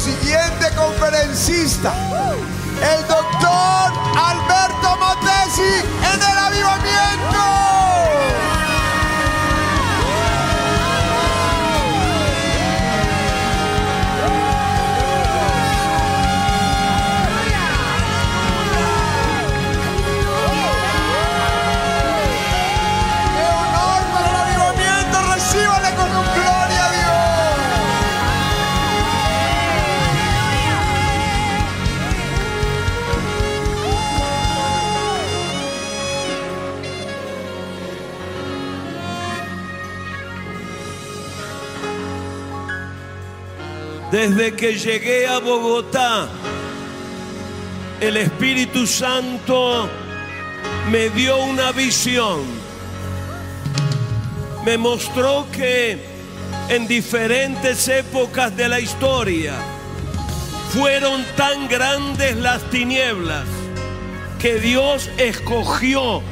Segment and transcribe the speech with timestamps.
[0.00, 1.94] siguiente conferencista,
[2.82, 6.05] el doctor Alberto Montesi
[44.16, 46.26] Desde que llegué a Bogotá,
[48.00, 49.90] el Espíritu Santo
[50.90, 52.40] me dio una visión.
[54.64, 55.98] Me mostró que
[56.70, 59.52] en diferentes épocas de la historia
[60.70, 63.44] fueron tan grandes las tinieblas
[64.38, 66.22] que Dios escogió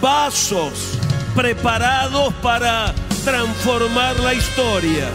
[0.00, 0.96] vasos
[1.34, 5.08] preparados para transformar la historia.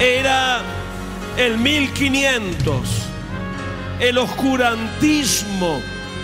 [0.00, 0.73] Era
[1.36, 2.80] el 1500.
[4.00, 5.80] El oscurantismo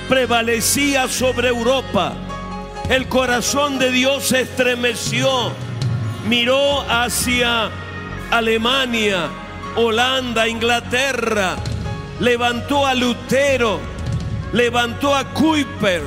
[0.09, 2.15] prevalecía sobre Europa.
[2.89, 5.53] El corazón de Dios se estremeció.
[6.27, 7.71] Miró hacia
[8.31, 9.29] Alemania,
[9.77, 11.57] Holanda, Inglaterra.
[12.19, 13.81] Levantó a Lutero.
[14.53, 16.03] Levantó a Kuiper.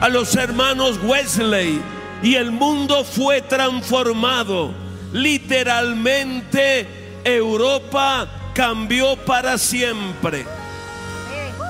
[0.00, 1.80] A los hermanos Wesley.
[2.22, 4.72] Y el mundo fue transformado.
[5.12, 10.46] Literalmente Europa cambió para siempre.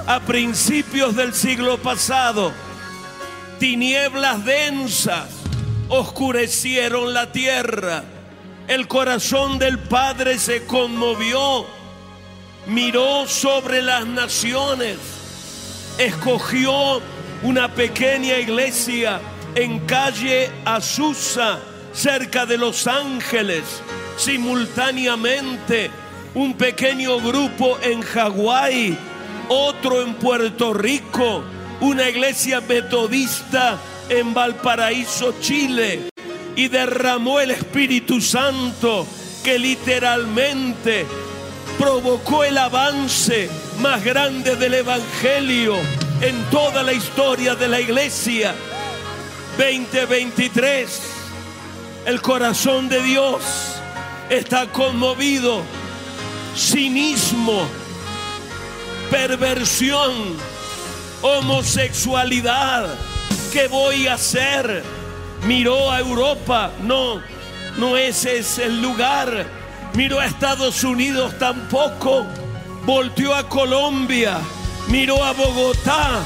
[0.06, 2.52] A principios del siglo pasado,
[3.58, 5.28] tinieblas densas
[5.88, 8.04] oscurecieron la tierra.
[8.66, 11.66] El corazón del Padre se conmovió,
[12.66, 14.98] miró sobre las naciones,
[15.98, 17.00] escogió
[17.42, 19.20] una pequeña iglesia
[19.54, 21.60] en calle Azusa,
[21.92, 23.62] cerca de Los Ángeles,
[24.16, 25.90] simultáneamente
[26.34, 28.96] un pequeño grupo en Hawái,
[29.48, 31.42] otro en Puerto Rico,
[31.80, 36.10] una iglesia metodista en Valparaíso, Chile,
[36.56, 39.06] y derramó el Espíritu Santo
[39.42, 41.06] que literalmente
[41.78, 43.48] provocó el avance
[43.80, 45.76] más grande del Evangelio
[46.20, 48.54] en toda la historia de la iglesia.
[49.58, 51.00] 2023,
[52.06, 53.74] el corazón de Dios
[54.30, 55.62] está conmovido,
[56.56, 57.66] cinismo,
[59.10, 60.12] perversión,
[61.22, 62.94] homosexualidad.
[63.52, 64.82] ¿Qué voy a hacer?
[65.46, 67.20] Miró a Europa, no,
[67.78, 69.46] no ese es el lugar.
[69.94, 72.26] Miró a Estados Unidos tampoco.
[72.84, 74.38] Volteó a Colombia,
[74.88, 76.20] miró a Bogotá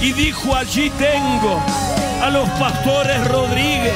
[0.00, 1.60] y dijo, allí tengo
[2.22, 3.92] a los pastores Rodríguez,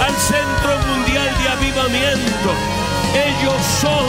[0.00, 2.77] al Centro Mundial de Avivamiento.
[3.14, 4.06] Ellos son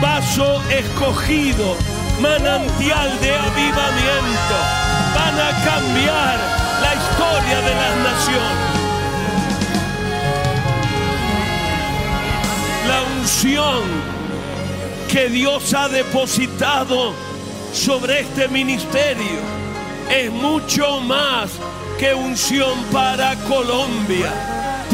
[0.00, 1.76] vaso escogido,
[2.20, 4.56] manantial de avivamiento.
[5.14, 6.38] Van a cambiar
[6.82, 8.84] la historia de las naciones.
[12.88, 13.82] La unción
[15.08, 17.12] que Dios ha depositado
[17.72, 19.40] sobre este ministerio
[20.10, 21.50] es mucho más
[21.98, 24.32] que unción para Colombia.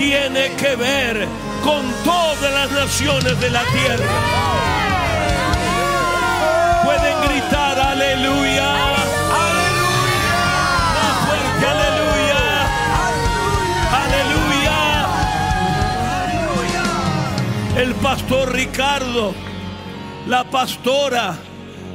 [0.00, 1.28] Tiene que ver
[1.62, 4.06] con todas las naciones de la tierra.
[6.82, 8.72] Pueden gritar aleluya.
[10.94, 12.40] Más fuerte, aleluya.
[14.02, 14.78] Aleluya.
[17.76, 19.34] El pastor Ricardo,
[20.26, 21.36] la pastora,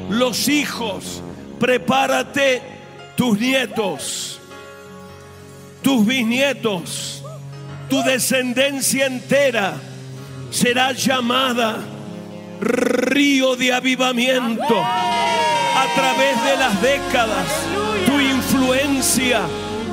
[0.09, 1.23] los hijos,
[1.59, 2.61] prepárate
[3.17, 4.39] tus nietos,
[5.81, 7.14] tus bisnietos,
[7.89, 9.75] tu descendencia entera
[10.51, 11.77] será llamada
[12.61, 14.81] río de avivamiento.
[14.81, 17.47] A través de las décadas,
[18.05, 19.41] tu influencia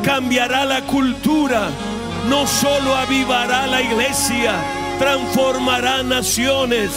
[0.04, 1.68] cambiará la cultura,
[2.28, 4.54] no solo avivará la iglesia,
[4.98, 6.90] transformará naciones.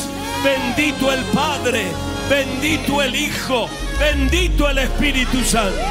[0.43, 1.85] Bendito el Padre,
[2.29, 3.67] bendito el Hijo,
[3.99, 5.81] bendito el Espíritu Santo.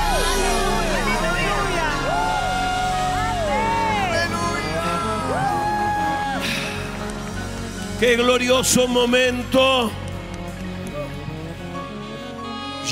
[8.00, 9.90] Qué glorioso momento.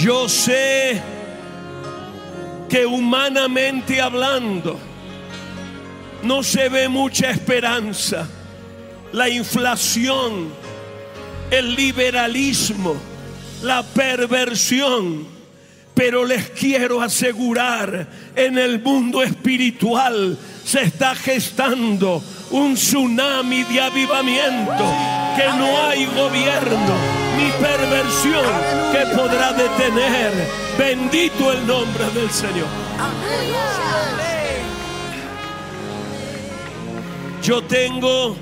[0.00, 1.00] Yo sé
[2.69, 4.78] que humanamente hablando
[6.22, 8.28] no se ve mucha esperanza.
[9.12, 10.62] La inflación
[11.52, 12.96] el liberalismo,
[13.62, 15.26] la perversión.
[15.94, 24.84] Pero les quiero asegurar, en el mundo espiritual se está gestando un tsunami de avivamiento,
[25.37, 28.44] que no hay gobierno ni perversión
[28.93, 30.31] que podrá detener.
[30.78, 32.69] Bendito el nombre del Señor.
[37.43, 38.37] Yo tengo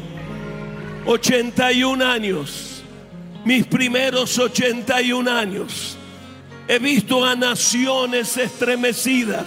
[1.07, 2.83] 81 años,
[3.45, 5.97] mis primeros 81 años.
[6.69, 9.47] He visto a naciones estremecidas,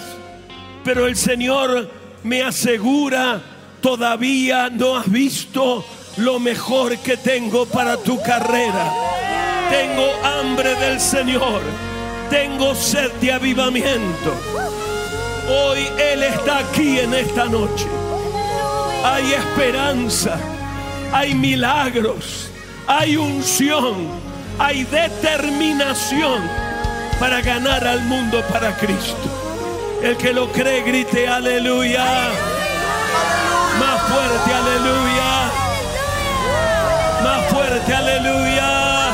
[0.83, 1.89] pero el Señor
[2.23, 3.41] me asegura,
[3.83, 5.85] todavía no has visto
[6.17, 8.91] lo mejor que tengo para tu carrera.
[9.69, 11.61] Tengo hambre del Señor,
[12.29, 14.33] tengo sed de avivamiento.
[15.49, 17.85] Hoy Él está aquí en esta noche.
[19.03, 20.39] Hay esperanza,
[21.11, 22.49] hay milagros,
[22.87, 24.07] hay unción,
[24.59, 26.41] hay determinación
[27.19, 29.29] para ganar al mundo para Cristo.
[30.01, 32.05] El que lo cree, grite aleluya.
[33.13, 33.52] Más
[34.13, 35.51] fuerte, aleluya.
[37.23, 39.13] Más fuerte, aleluya.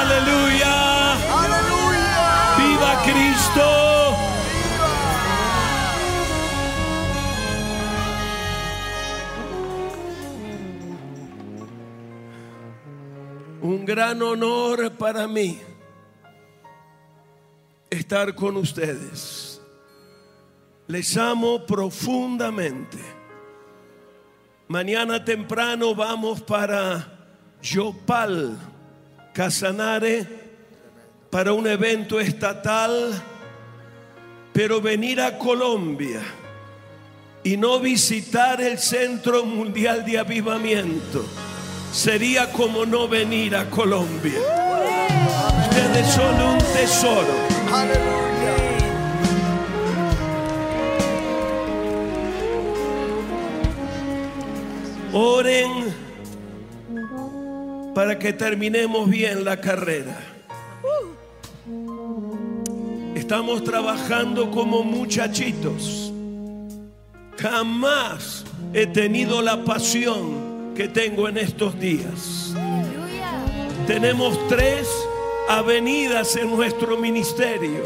[0.00, 1.12] Aleluya.
[1.42, 2.24] Aleluya.
[2.58, 3.68] Viva Cristo.
[13.62, 15.60] Un gran honor para mí
[17.90, 19.60] estar con ustedes.
[20.88, 23.11] Les amo profundamente.
[24.72, 27.06] Mañana temprano vamos para
[27.62, 28.56] Yopal,
[29.34, 30.26] Casanare,
[31.28, 33.12] para un evento estatal,
[34.54, 36.22] pero venir a Colombia
[37.44, 41.22] y no visitar el Centro Mundial de Avivamiento
[41.92, 44.40] sería como no venir a Colombia.
[45.68, 48.71] Ustedes son un tesoro.
[55.12, 55.94] Oren
[57.94, 60.18] para que terminemos bien la carrera.
[63.14, 66.12] Estamos trabajando como muchachitos.
[67.38, 72.54] Jamás he tenido la pasión que tengo en estos días.
[73.86, 74.88] Tenemos tres
[75.48, 77.84] avenidas en nuestro ministerio.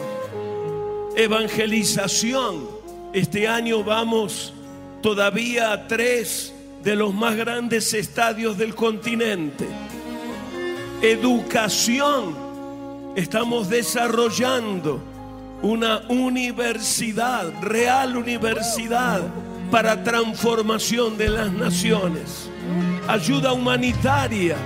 [1.17, 2.69] Evangelización.
[3.13, 4.53] Este año vamos
[5.03, 6.53] todavía a tres
[6.87, 9.67] de los más grandes estadios del continente.
[11.03, 12.37] Educación.
[13.17, 15.03] Estamos desarrollando
[15.63, 19.21] una universidad, real universidad
[19.69, 22.49] para transformación de las naciones.
[23.09, 24.57] Ayuda humanitaria.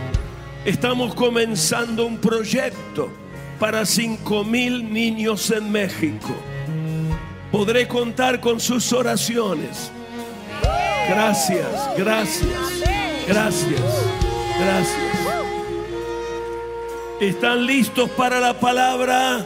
[0.66, 3.10] Estamos comenzando un proyecto
[3.58, 6.36] para 5 mil niños en México.
[7.50, 9.90] Podré contar con sus oraciones.
[11.10, 11.66] Gracias,
[11.96, 12.46] gracias,
[13.26, 13.80] gracias,
[14.60, 15.10] gracias.
[17.20, 19.44] ¿Están listos para la palabra?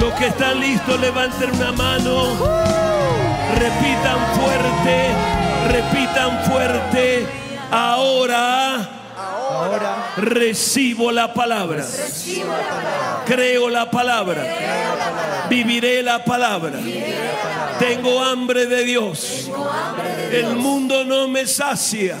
[0.00, 2.34] Los que están listos, levanten una mano.
[3.54, 5.08] Repitan fuerte,
[5.68, 7.26] repitan fuerte.
[7.70, 11.84] Ahora, Ahora recibo la palabra.
[13.24, 14.42] Creo la palabra.
[15.48, 16.80] Viviré la palabra.
[17.78, 19.50] Tengo hambre de Dios.
[20.32, 22.16] El mundo no me sacia.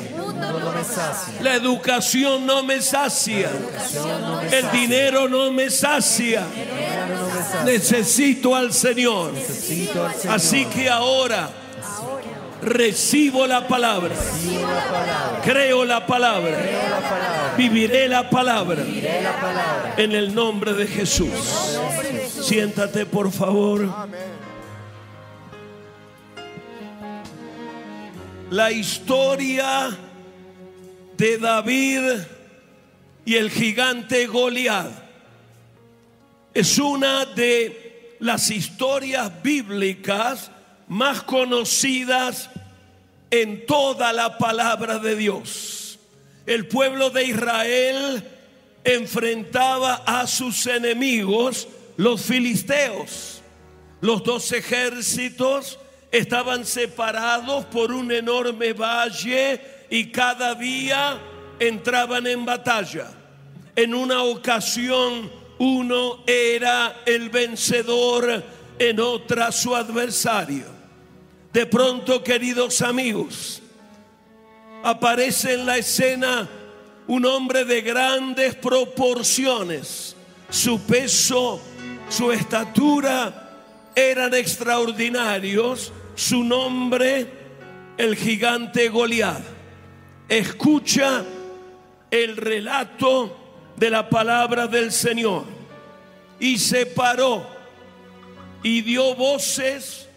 [1.40, 3.50] La educación no me sacia.
[4.50, 6.46] El dinero no me sacia.
[7.64, 9.32] Necesito al Señor.
[10.28, 11.50] Así que ahora
[12.62, 14.14] recibo la palabra.
[15.44, 16.56] Creo la palabra.
[17.56, 18.82] Viviré la palabra.
[19.96, 21.30] En el nombre de Jesús.
[22.42, 23.88] Siéntate por favor.
[28.50, 29.90] La historia
[31.16, 32.20] de David
[33.24, 34.92] y el gigante Goliat
[36.54, 40.52] es una de las historias bíblicas
[40.86, 42.48] más conocidas
[43.32, 45.98] en toda la palabra de Dios.
[46.46, 48.22] El pueblo de Israel
[48.84, 53.42] enfrentaba a sus enemigos, los filisteos.
[54.00, 59.60] Los dos ejércitos estaban separados por un enorme valle
[59.90, 61.18] y cada día
[61.58, 63.08] entraban en batalla.
[63.74, 68.42] En una ocasión uno era el vencedor,
[68.78, 70.64] en otra su adversario.
[71.52, 73.62] De pronto, queridos amigos,
[74.82, 76.48] aparece en la escena
[77.06, 80.14] un hombre de grandes proporciones.
[80.50, 81.60] Su peso,
[82.08, 83.45] su estatura
[83.96, 85.92] eran extraordinarios.
[86.14, 87.26] Su nombre,
[87.96, 89.42] el gigante Goliat.
[90.28, 91.24] Escucha
[92.10, 93.36] el relato
[93.76, 95.44] de la palabra del Señor.
[96.38, 97.46] Y se paró
[98.62, 100.08] y dio voces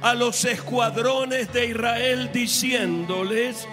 [0.00, 3.68] a los escuadrones de Israel diciéndoles,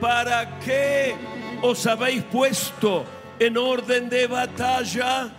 [0.00, 1.14] ¿para qué
[1.62, 3.04] os habéis puesto
[3.38, 5.30] en orden de batalla?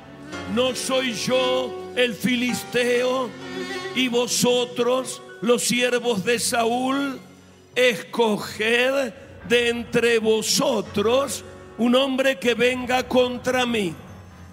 [0.53, 3.29] ¿No soy yo el filisteo
[3.95, 7.19] y vosotros los siervos de Saúl?
[7.75, 9.13] Escoged
[9.47, 11.43] de entre vosotros
[11.77, 13.93] un hombre que venga contra mí.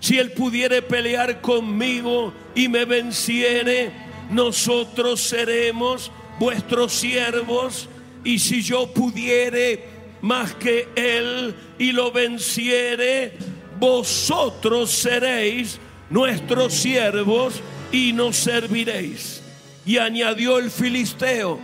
[0.00, 3.90] Si él pudiere pelear conmigo y me venciere,
[4.30, 7.88] nosotros seremos vuestros siervos.
[8.24, 9.84] Y si yo pudiere
[10.20, 13.32] más que él y lo venciere,
[13.78, 15.78] vosotros seréis
[16.10, 17.62] nuestros siervos
[17.92, 19.42] y nos serviréis.
[19.84, 21.58] Y añadió el filisteo,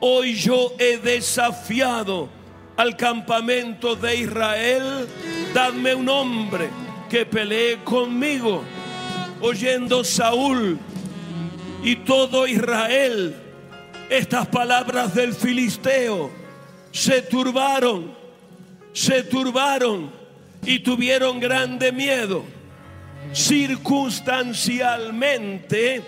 [0.00, 2.28] hoy yo he desafiado
[2.76, 5.06] al campamento de Israel,
[5.54, 6.68] dadme un hombre
[7.08, 8.62] que pelee conmigo.
[9.40, 10.78] Oyendo Saúl
[11.82, 13.34] y todo Israel
[14.08, 16.30] estas palabras del filisteo,
[16.92, 18.14] se turbaron,
[18.92, 20.10] se turbaron
[20.64, 22.44] y tuvieron grande miedo.
[23.32, 26.02] Circunstancialmente,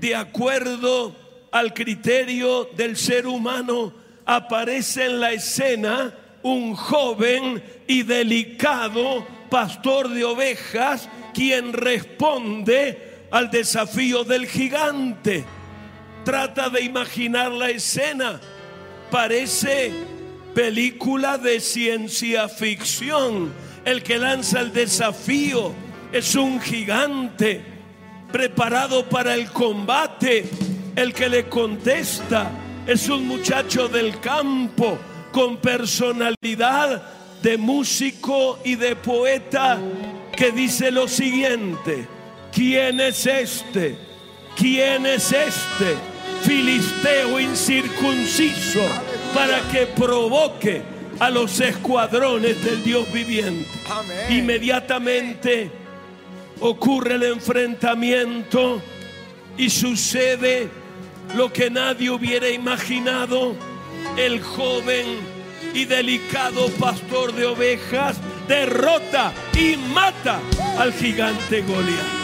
[0.00, 1.16] de acuerdo
[1.50, 3.92] al criterio del ser humano,
[4.24, 14.24] aparece en la escena un joven y delicado pastor de ovejas quien responde al desafío
[14.24, 15.44] del gigante.
[16.24, 18.40] Trata de imaginar la escena.
[19.10, 19.92] Parece
[20.54, 23.52] película de ciencia ficción.
[23.84, 25.72] El que lanza el desafío
[26.12, 27.60] es un gigante
[28.30, 30.44] preparado para el combate.
[30.94, 32.50] El que le contesta
[32.86, 34.98] es un muchacho del campo
[35.32, 37.02] con personalidad
[37.42, 39.78] de músico y de poeta
[40.36, 42.06] que dice lo siguiente,
[42.52, 43.96] ¿quién es este?
[44.56, 45.96] ¿Quién es este?
[46.42, 48.80] Filisteo incircunciso
[49.34, 50.82] para que provoque
[51.18, 53.68] a los escuadrones del Dios viviente.
[54.28, 55.81] Inmediatamente
[56.62, 58.80] ocurre el enfrentamiento
[59.58, 60.68] y sucede
[61.34, 63.54] lo que nadie hubiera imaginado.
[64.16, 65.06] El joven
[65.74, 68.16] y delicado pastor de ovejas
[68.48, 70.40] derrota y mata
[70.78, 72.22] al gigante Goliat.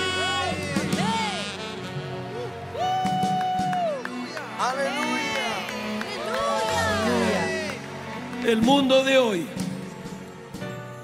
[8.45, 9.47] El mundo de hoy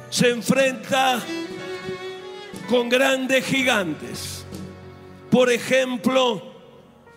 [0.08, 1.20] se enfrenta
[2.68, 4.44] con grandes gigantes.
[5.30, 6.42] Por ejemplo,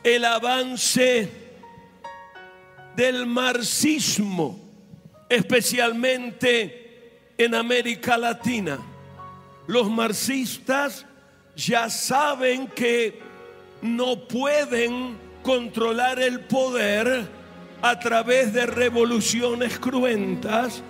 [0.03, 1.29] el avance
[2.95, 4.59] del marxismo,
[5.29, 8.79] especialmente en América Latina.
[9.67, 11.05] Los marxistas
[11.55, 13.19] ya saben que
[13.81, 17.27] no pueden controlar el poder
[17.81, 20.81] a través de revoluciones cruentas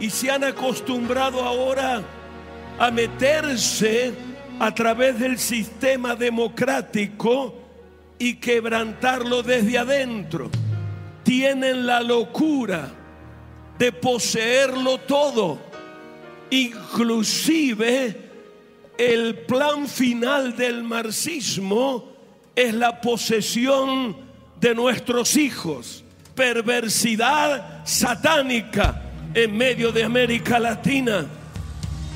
[0.00, 2.02] y se han acostumbrado ahora
[2.82, 4.12] a meterse
[4.58, 7.54] a través del sistema democrático
[8.18, 10.50] y quebrantarlo desde adentro.
[11.22, 12.88] Tienen la locura
[13.78, 15.60] de poseerlo todo,
[16.50, 18.16] inclusive
[18.98, 22.10] el plan final del marxismo
[22.56, 24.16] es la posesión
[24.60, 26.02] de nuestros hijos
[26.34, 29.02] perversidad satánica
[29.34, 31.41] en medio de América Latina.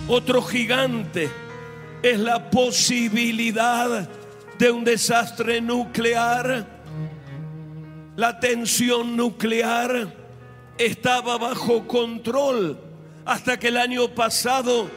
[0.08, 1.28] Otro gigante
[2.00, 4.08] es la posibilidad
[4.56, 6.64] de un desastre nuclear.
[8.14, 10.08] La tensión nuclear
[10.78, 12.78] estaba bajo control
[13.24, 14.88] hasta que el año pasado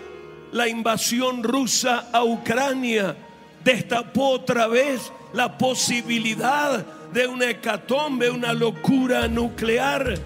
[0.51, 3.17] la invasión rusa a Ucrania
[3.63, 10.19] destapó otra vez la posibilidad de una hecatombe, una locura nuclear,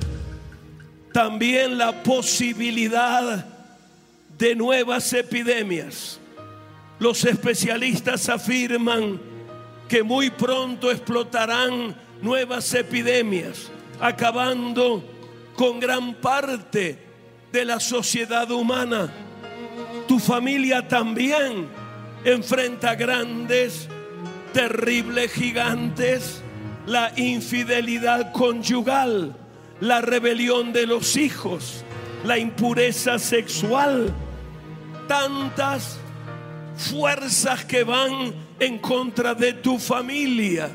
[1.14, 3.53] también la posibilidad
[4.44, 6.20] de nuevas epidemias.
[7.00, 9.18] Los especialistas afirman
[9.88, 13.72] que muy pronto explotarán nuevas epidemias,
[14.02, 15.02] acabando
[15.56, 17.00] con gran parte
[17.54, 19.14] de la sociedad humana.
[20.10, 21.70] Tu familia también
[22.26, 23.88] enfrenta grandes,
[24.52, 26.44] terribles gigantes
[26.86, 29.38] la infidelidad conyugal,
[29.80, 31.86] la rebelión de los hijos,
[32.26, 34.14] la impureza sexual,
[35.08, 35.98] tantas
[36.76, 40.70] fuerzas que van en contra de tu familia.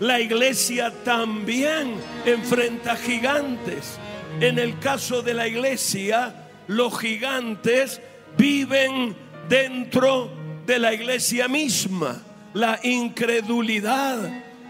[0.00, 1.94] La iglesia también
[2.24, 3.98] enfrenta gigantes.
[4.40, 6.34] En el caso de la iglesia,
[6.66, 8.00] los gigantes
[8.36, 9.16] viven
[9.48, 10.30] dentro
[10.66, 12.22] de la iglesia misma.
[12.52, 14.18] La incredulidad,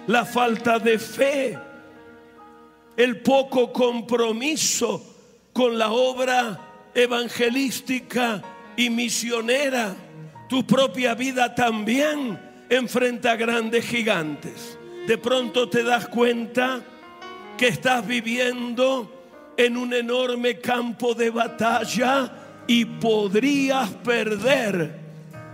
[0.06, 1.58] la falta de fe,
[2.96, 5.02] el poco compromiso
[5.52, 8.42] con la obra evangelística
[8.76, 9.94] y misionera.
[10.48, 14.78] Tu propia vida también enfrenta grandes gigantes.
[15.06, 16.80] De pronto te das cuenta
[17.56, 22.32] que estás viviendo en un enorme campo de batalla
[22.66, 24.98] y podrías perder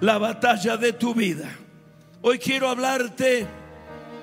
[0.01, 1.49] la batalla de tu vida.
[2.23, 3.47] Hoy quiero hablarte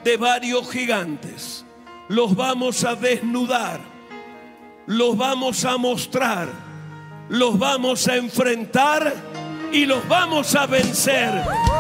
[0.03, 1.65] de varios gigantes.
[2.09, 3.79] Los vamos a desnudar,
[4.87, 6.49] los vamos a mostrar,
[7.29, 9.13] los vamos a enfrentar
[9.71, 11.29] y los vamos a vencer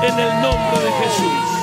[0.03, 1.59] en el nombre de Jesús.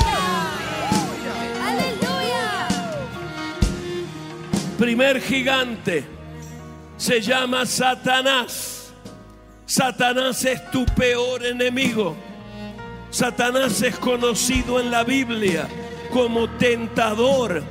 [4.79, 6.05] Primer gigante
[6.97, 8.93] se llama Satanás.
[9.65, 12.17] Satanás es tu peor enemigo.
[13.11, 15.69] Satanás es conocido en la Biblia
[16.13, 17.63] como tentador,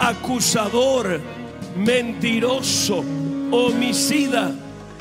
[0.00, 1.20] acusador,
[1.76, 3.04] mentiroso,
[3.50, 4.52] homicida.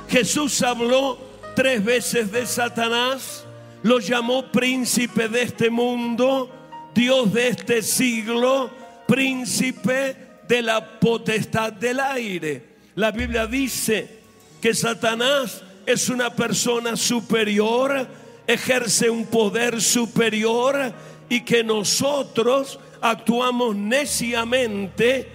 [0.08, 1.18] Jesús habló
[1.56, 3.46] tres veces de Satanás,
[3.84, 6.50] lo llamó príncipe de este mundo,
[6.94, 8.70] Dios de este siglo,
[9.08, 10.16] príncipe
[10.48, 12.78] de la potestad del aire.
[12.96, 14.20] La Biblia dice
[14.62, 18.08] que Satanás es una persona superior,
[18.48, 20.94] ejerce un poder superior
[21.30, 25.28] y que nosotros actuamos neciamente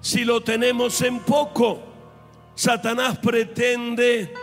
[0.00, 1.89] si lo tenemos en poco.
[2.60, 4.34] Satanás pretende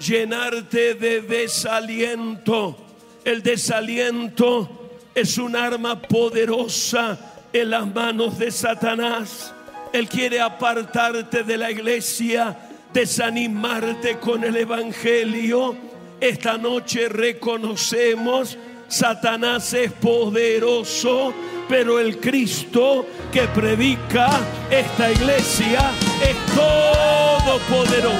[0.00, 2.76] llenarte de desaliento.
[3.24, 7.16] El desaliento es un arma poderosa
[7.52, 9.54] en las manos de Satanás.
[9.92, 12.58] Él quiere apartarte de la iglesia,
[12.92, 15.76] desanimarte con el Evangelio.
[16.20, 21.32] Esta noche reconocemos, Satanás es poderoso,
[21.68, 24.28] pero el Cristo que predica
[24.70, 25.90] esta iglesia
[26.22, 28.18] es todopoderoso.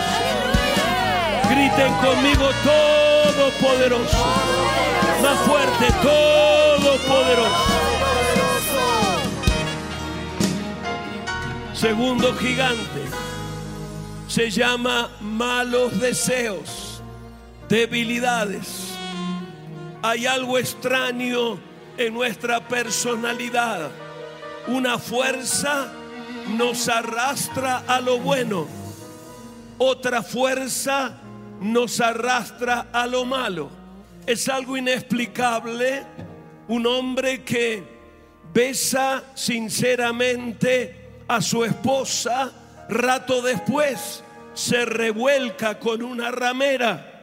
[1.51, 4.17] Griten conmigo, todopoderoso.
[5.23, 7.85] Más fuerte, todopoderoso.
[11.75, 13.03] Segundo gigante
[14.27, 17.03] se llama malos deseos,
[17.69, 18.94] debilidades.
[20.07, 21.59] Hay algo extraño
[21.97, 23.89] en nuestra personalidad.
[24.67, 25.91] Una fuerza
[26.47, 28.69] nos arrastra a lo bueno.
[29.79, 31.23] Otra fuerza
[31.59, 33.71] nos arrastra a lo malo.
[34.27, 36.05] Es algo inexplicable.
[36.69, 37.83] Un hombre que
[38.53, 42.53] besa sinceramente a su esposa,
[42.91, 47.23] rato después se revuelca con una ramera.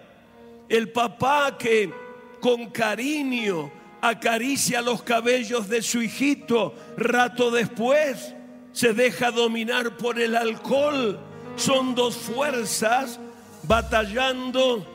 [0.68, 2.01] El papá que
[2.42, 8.34] con cariño acaricia los cabellos de su hijito, rato después
[8.74, 11.20] se deja dominar por el alcohol.
[11.56, 13.20] Son dos fuerzas
[13.64, 14.86] batallando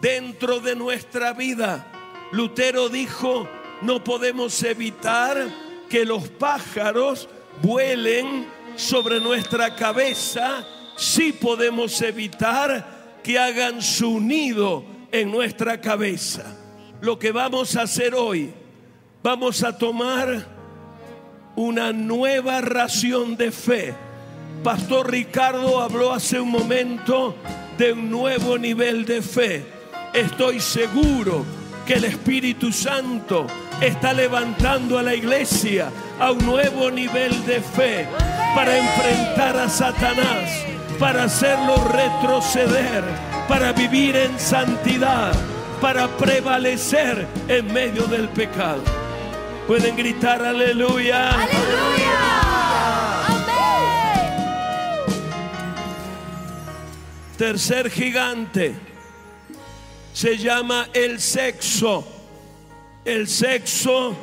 [0.00, 1.86] dentro de nuestra vida.
[2.32, 3.48] Lutero dijo,
[3.82, 5.46] no podemos evitar
[5.88, 7.28] que los pájaros
[7.62, 16.67] vuelen sobre nuestra cabeza, sí podemos evitar que hagan su nido en nuestra cabeza.
[17.00, 18.52] Lo que vamos a hacer hoy,
[19.22, 20.46] vamos a tomar
[21.54, 23.94] una nueva ración de fe.
[24.64, 27.36] Pastor Ricardo habló hace un momento
[27.76, 29.64] de un nuevo nivel de fe.
[30.12, 31.44] Estoy seguro
[31.86, 33.46] que el Espíritu Santo
[33.80, 38.08] está levantando a la iglesia a un nuevo nivel de fe
[38.56, 40.50] para enfrentar a Satanás,
[40.98, 43.04] para hacerlo retroceder,
[43.46, 45.32] para vivir en santidad,
[45.80, 48.82] para prevalecer en medio del pecado.
[49.66, 51.30] Pueden gritar aleluya.
[51.30, 52.40] Aleluya.
[53.26, 54.28] Amén.
[57.36, 58.74] Tercer gigante
[60.12, 62.04] se llama el sexo.
[63.04, 64.16] El sexo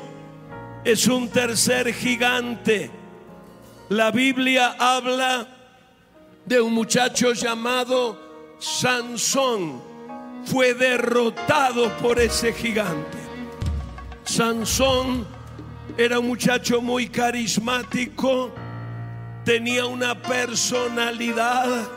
[0.83, 2.91] es un tercer gigante.
[3.89, 5.47] La Biblia habla
[6.45, 9.94] de un muchacho llamado Sansón.
[10.45, 13.17] Fue derrotado por ese gigante.
[14.23, 15.27] Sansón
[15.97, 18.51] era un muchacho muy carismático,
[19.43, 21.87] tenía una personalidad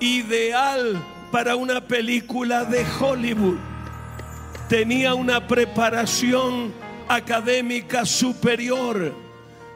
[0.00, 3.58] ideal para una película de Hollywood.
[4.68, 6.72] Tenía una preparación
[7.08, 9.14] académica superior.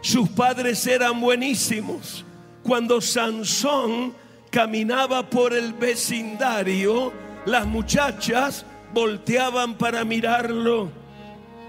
[0.00, 2.24] Sus padres eran buenísimos.
[2.62, 4.14] Cuando Sansón
[4.50, 7.12] caminaba por el vecindario,
[7.46, 10.90] las muchachas volteaban para mirarlo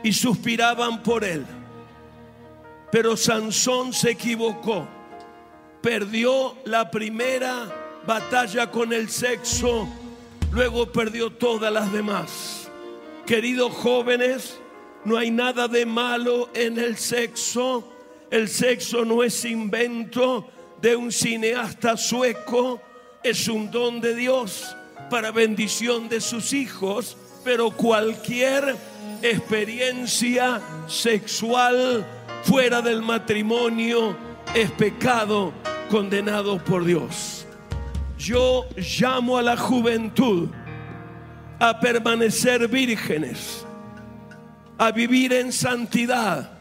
[0.03, 1.45] y suspiraban por él.
[2.91, 4.88] Pero Sansón se equivocó.
[5.81, 9.88] Perdió la primera batalla con el sexo,
[10.51, 12.69] luego perdió todas las demás.
[13.25, 14.60] Queridos jóvenes,
[15.05, 17.88] no hay nada de malo en el sexo.
[18.29, 20.47] El sexo no es invento
[20.81, 22.81] de un cineasta sueco,
[23.23, 24.75] es un don de Dios
[25.09, 28.75] para bendición de sus hijos, pero cualquier
[29.21, 32.05] experiencia sexual
[32.43, 34.15] fuera del matrimonio
[34.53, 35.53] es pecado
[35.89, 37.45] condenado por Dios.
[38.17, 40.49] Yo llamo a la juventud
[41.59, 43.65] a permanecer vírgenes,
[44.77, 46.51] a vivir en santidad,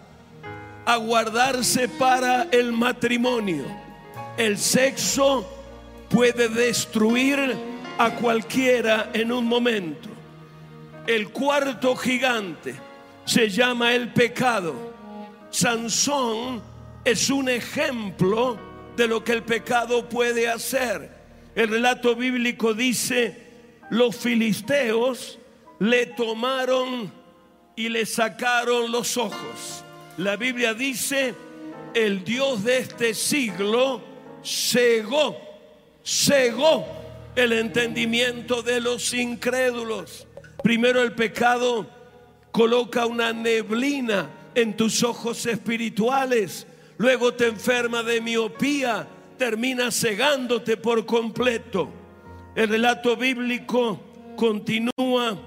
[0.85, 3.65] a guardarse para el matrimonio.
[4.37, 5.47] El sexo
[6.09, 7.57] puede destruir
[7.99, 10.09] a cualquiera en un momento.
[11.07, 12.75] El cuarto gigante
[13.25, 14.75] se llama el pecado.
[15.51, 16.63] Sansón
[17.05, 18.59] es un ejemplo
[18.97, 21.11] de lo que el pecado puede hacer.
[21.55, 23.49] El relato bíblico dice,
[23.91, 25.39] los filisteos
[25.79, 27.13] le tomaron
[27.77, 29.85] y le sacaron los ojos.
[30.17, 31.35] La Biblia dice,
[31.95, 34.03] el Dios de este siglo
[34.45, 35.37] cegó,
[36.05, 37.00] cegó
[37.37, 40.27] el entendimiento de los incrédulos.
[40.63, 41.89] Primero el pecado
[42.51, 46.67] coloca una neblina en tus ojos espirituales,
[46.99, 49.07] luego te enferma de miopía,
[49.39, 51.89] termina cegándote por completo.
[52.55, 54.01] El relato bíblico
[54.37, 55.39] continúa,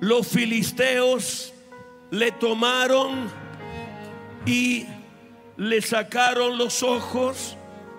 [0.00, 1.52] los filisteos
[2.10, 3.30] le tomaron
[4.44, 4.84] y
[5.56, 7.56] le sacaron los ojos,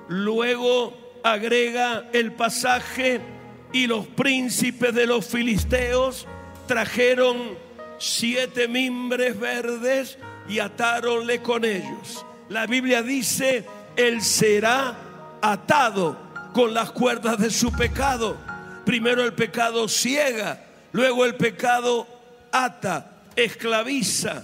[0.08, 3.21] luego agrega el pasaje
[3.73, 6.27] y los príncipes de los filisteos
[6.67, 7.57] trajeron
[7.99, 12.25] siete mimbres verdes y atáronle con ellos.
[12.49, 14.95] La Biblia dice, él será
[15.41, 16.17] atado
[16.53, 18.37] con las cuerdas de su pecado.
[18.85, 20.63] Primero el pecado ciega,
[20.93, 22.07] luego el pecado
[22.51, 24.43] ata, esclaviza.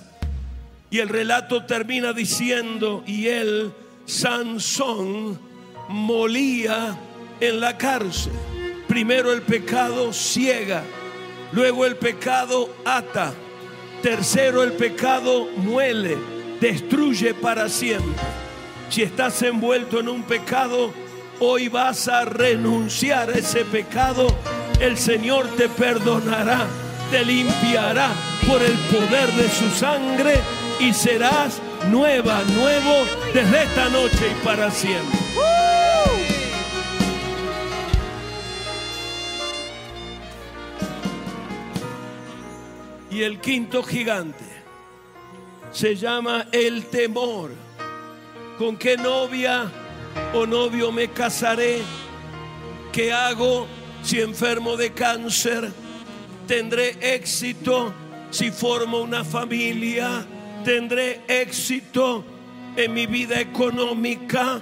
[0.89, 3.73] Y el relato termina diciendo, y él,
[4.05, 5.39] Sansón,
[5.87, 6.97] molía
[7.39, 8.33] en la cárcel.
[8.87, 10.83] Primero el pecado ciega,
[11.51, 13.33] luego el pecado ata,
[14.01, 16.17] tercero el pecado muele,
[16.59, 18.13] destruye para siempre.
[18.89, 20.93] Si estás envuelto en un pecado,
[21.39, 24.27] hoy vas a renunciar a ese pecado.
[24.79, 26.67] El Señor te perdonará,
[27.09, 28.09] te limpiará
[28.47, 30.35] por el poder de su sangre
[30.79, 35.62] y serás nueva, nuevo desde esta noche y para siempre.
[43.13, 44.43] Y el quinto gigante
[45.71, 47.51] se llama el temor.
[48.57, 49.71] ¿Con qué novia
[50.33, 51.83] o novio me casaré?
[52.91, 53.67] ¿Qué hago
[54.01, 55.71] si enfermo de cáncer?
[56.47, 57.93] ¿Tendré éxito
[58.31, 60.25] si formo una familia?
[60.65, 62.25] ¿Tendré éxito
[62.75, 64.59] en mi vida económica?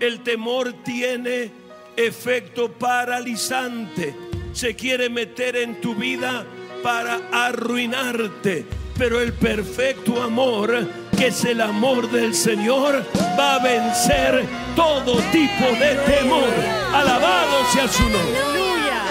[0.00, 1.52] El temor tiene
[1.96, 4.12] efecto paralizante.
[4.52, 6.44] Se quiere meter en tu vida
[6.82, 8.66] para arruinarte.
[8.98, 13.04] Pero el perfecto amor, que es el amor del Señor,
[13.38, 14.44] va a vencer
[14.76, 16.52] todo tipo de temor.
[16.92, 18.38] Alabado sea su nombre.
[18.38, 19.02] Aleluya.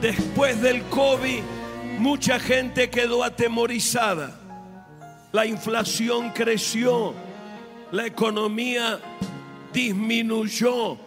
[0.00, 1.42] Después del COVID,
[1.98, 4.40] mucha gente quedó atemorizada.
[5.32, 7.14] La inflación creció,
[7.92, 8.98] la economía
[9.72, 10.98] disminuyó,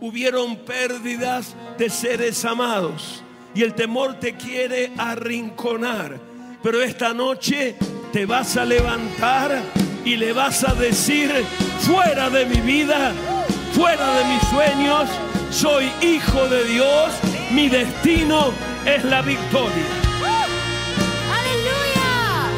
[0.00, 3.22] hubieron pérdidas de seres amados
[3.54, 6.18] y el temor te quiere arrinconar.
[6.62, 7.76] Pero esta noche
[8.12, 9.62] te vas a levantar
[10.04, 11.30] y le vas a decir,
[11.80, 13.12] fuera de mi vida,
[13.72, 15.08] fuera de mis sueños,
[15.50, 17.12] soy hijo de Dios,
[17.52, 18.52] mi destino
[18.84, 19.86] es la victoria.
[21.38, 22.48] Aleluya.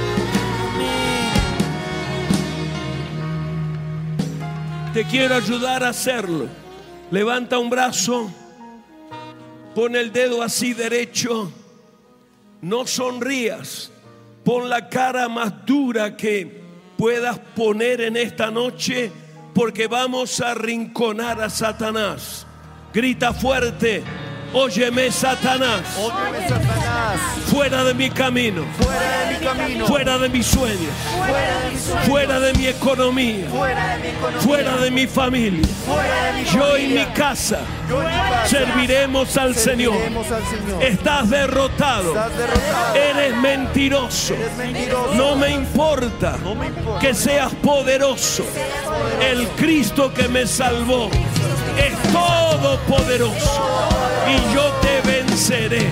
[4.92, 6.61] Te quiero ayudar a hacerlo.
[7.12, 8.32] Levanta un brazo,
[9.74, 11.52] pon el dedo así derecho,
[12.62, 13.92] no sonrías,
[14.42, 16.62] pon la cara más dura que
[16.96, 19.12] puedas poner en esta noche
[19.54, 22.46] porque vamos a rinconar a Satanás.
[22.94, 24.02] Grita fuerte,
[24.52, 27.20] óyeme Satanás, Óyeme, Satanás.
[27.46, 29.86] fuera de mi camino, Fuera de mi camino.
[29.86, 32.02] fuera de mis sueños, Fuera de mi sueño.
[32.02, 34.40] fuera de mi economía, Fuera de mi economía.
[34.42, 35.68] fuera de mi familia.
[35.86, 38.46] Fuera de mi Yo y mi casa Yo y mi casa.
[38.46, 39.92] serviremos al Señor.
[39.94, 40.82] Serviremos al Señor.
[40.82, 42.94] Estás derrotado, Estás derrotado.
[42.96, 44.34] eres mentiroso.
[44.34, 45.14] Eres mentiroso.
[45.14, 47.00] No me importa No me importa.
[47.00, 48.44] que seas poderoso.
[49.20, 51.10] El Cristo que me salvó
[51.78, 53.68] es todopoderoso.
[54.28, 55.90] Y yo te venceré.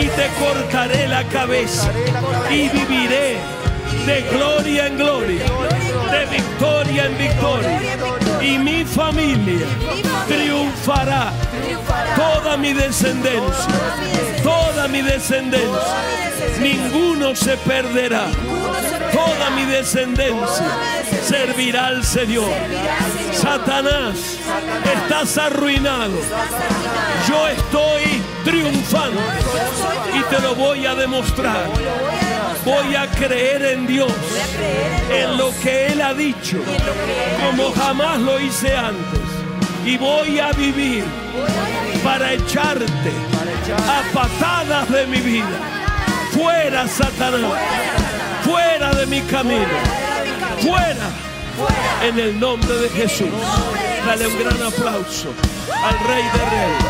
[0.00, 1.90] Y te cortaré la cabeza.
[2.50, 3.38] Y viviré
[4.06, 5.44] de gloria en gloria.
[6.10, 7.80] De victoria en victoria.
[8.42, 9.66] Y mi familia
[10.28, 11.32] triunfará.
[12.16, 13.74] Toda mi descendencia.
[14.42, 16.14] Toda mi descendencia.
[16.60, 18.26] Ninguno se perderá.
[19.12, 20.66] Toda mi descendencia
[21.26, 22.50] servirá al Señor.
[23.34, 24.38] Satanás,
[24.84, 26.12] estás arruinado.
[27.28, 29.20] Yo estoy triunfando
[30.14, 31.68] y te lo voy a demostrar.
[32.64, 34.12] Voy a creer en Dios,
[35.10, 36.58] en lo que Él ha dicho,
[37.44, 39.20] como jamás lo hice antes.
[39.84, 41.04] Y voy a vivir
[42.02, 43.12] para echarte
[43.86, 45.58] a patadas de mi vida.
[46.32, 47.52] Fuera, Satanás.
[48.42, 49.66] Fuera de mi camino.
[50.60, 51.23] Fuera.
[52.02, 53.28] En el nombre de Jesús.
[54.06, 55.32] Dale un gran aplauso
[55.72, 56.84] al Rey de Reyes.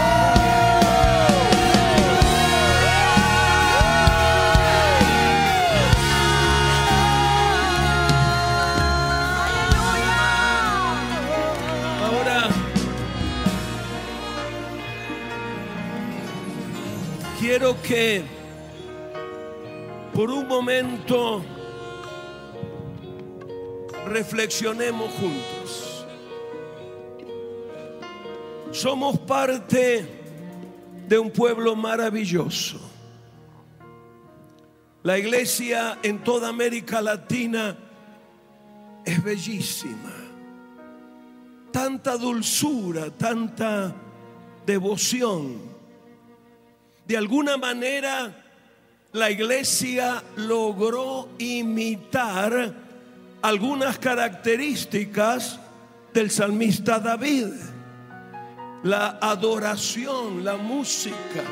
[12.03, 12.48] Ahora
[17.38, 18.24] quiero que
[20.12, 21.44] por un momento
[24.06, 26.06] reflexionemos juntos.
[28.72, 30.06] Somos parte
[31.08, 32.80] de un pueblo maravilloso.
[35.02, 37.76] La iglesia en toda América Latina
[39.04, 40.12] es bellísima.
[41.70, 43.94] Tanta dulzura, tanta
[44.64, 45.60] devoción.
[47.06, 48.44] De alguna manera
[49.12, 52.83] la iglesia logró imitar
[53.44, 55.61] algunas características
[56.14, 57.48] del salmista David.
[58.85, 61.44] La adoración, la música,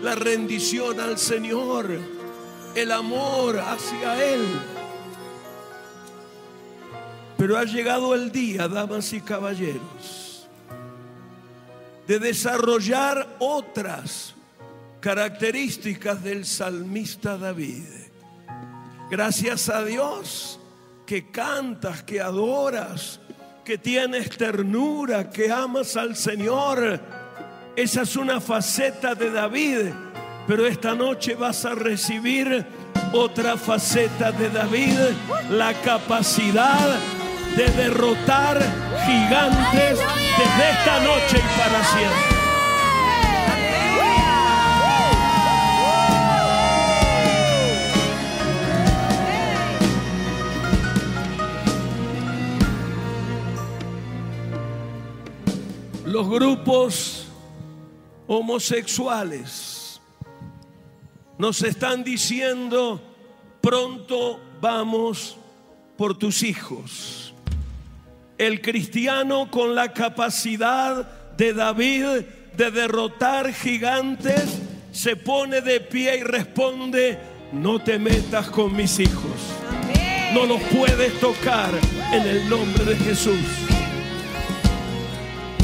[0.00, 2.00] la rendición al Señor,
[2.74, 4.42] el amor hacia Él.
[7.36, 10.48] Pero ha llegado el día, damas y caballeros,
[12.06, 14.34] de desarrollar otras
[15.00, 17.84] características del salmista David.
[19.10, 20.57] Gracias a Dios
[21.08, 23.18] que cantas, que adoras,
[23.64, 27.00] que tienes ternura, que amas al Señor.
[27.74, 29.86] Esa es una faceta de David,
[30.46, 32.62] pero esta noche vas a recibir
[33.14, 34.98] otra faceta de David,
[35.48, 36.98] la capacidad
[37.56, 38.58] de derrotar
[39.06, 42.37] gigantes desde esta noche y para siempre.
[56.18, 57.28] Los grupos
[58.26, 60.00] homosexuales
[61.38, 63.00] nos están diciendo,
[63.60, 65.36] pronto vamos
[65.96, 67.32] por tus hijos.
[68.36, 72.24] El cristiano con la capacidad de David
[72.56, 77.16] de derrotar gigantes se pone de pie y responde,
[77.52, 79.54] no te metas con mis hijos.
[80.34, 81.70] No los puedes tocar
[82.12, 83.68] en el nombre de Jesús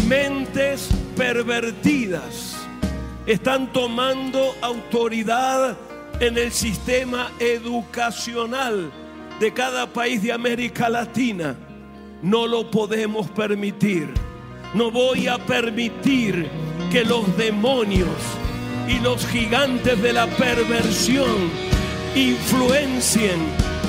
[0.07, 2.57] mentes pervertidas
[3.27, 5.77] están tomando autoridad
[6.21, 8.93] en el sistema educacional
[9.41, 11.57] de cada país de América Latina.
[12.23, 14.09] No lo podemos permitir.
[14.75, 16.49] No voy a permitir
[16.93, 18.09] que los demonios
[18.89, 21.51] y los gigantes de la perversión
[22.15, 23.39] influencien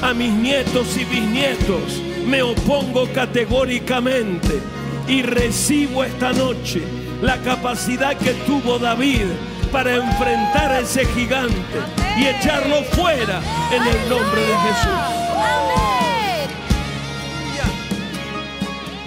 [0.01, 2.01] a mis nietos y bisnietos.
[2.25, 4.61] Me opongo categóricamente
[5.07, 6.81] y recibo esta noche
[7.21, 9.25] la capacidad que tuvo David
[9.71, 11.79] para enfrentar a ese gigante
[12.17, 13.41] y echarlo fuera
[13.71, 15.25] en el nombre de Jesús.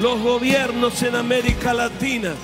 [0.00, 2.34] Los gobiernos en América Latina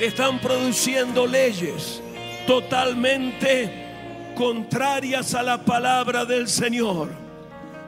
[0.00, 2.02] están produciendo leyes
[2.46, 3.86] totalmente
[4.36, 7.08] contrarias a la palabra del Señor.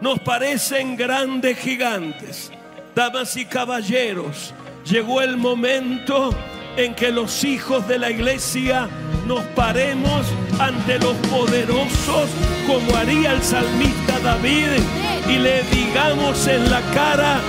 [0.01, 2.51] nos parecen grandes gigantes.
[2.95, 4.53] Damas y caballeros,
[4.85, 6.35] llegó el momento
[6.77, 8.89] en que los hijos de la iglesia
[9.27, 10.27] nos paremos
[10.59, 12.29] ante los poderosos
[12.67, 14.83] como haría el salmista David
[15.29, 17.41] y le digamos en la cara,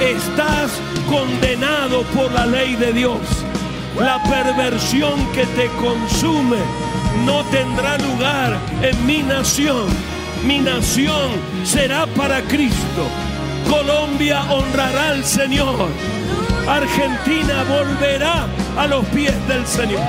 [0.00, 0.70] estás
[1.08, 3.20] condenado por la ley de Dios.
[3.98, 6.58] La perversión que te consume
[7.24, 9.86] no tendrá lugar en mi nación.
[10.44, 11.30] Mi nación
[11.64, 13.25] será para Cristo.
[13.68, 15.88] Colombia honrará al Señor.
[16.68, 20.00] Argentina volverá a los pies del Señor.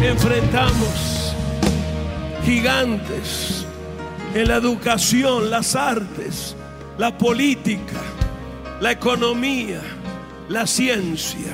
[0.00, 1.34] Enfrentamos
[2.44, 3.66] gigantes
[4.34, 6.56] en la educación, las artes,
[6.98, 8.00] la política,
[8.80, 9.80] la economía,
[10.48, 11.52] la ciencia.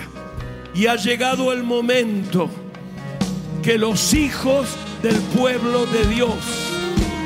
[0.75, 2.49] Y ha llegado el momento
[3.63, 4.69] que los hijos
[5.03, 6.37] del pueblo de Dios,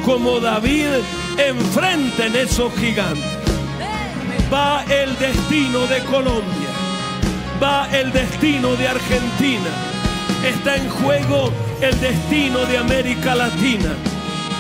[0.05, 1.03] como David,
[1.39, 3.25] enfrenten esos gigantes.
[4.53, 6.69] Va el destino de Colombia,
[7.63, 9.71] va el destino de Argentina,
[10.45, 13.95] está en juego el destino de América Latina.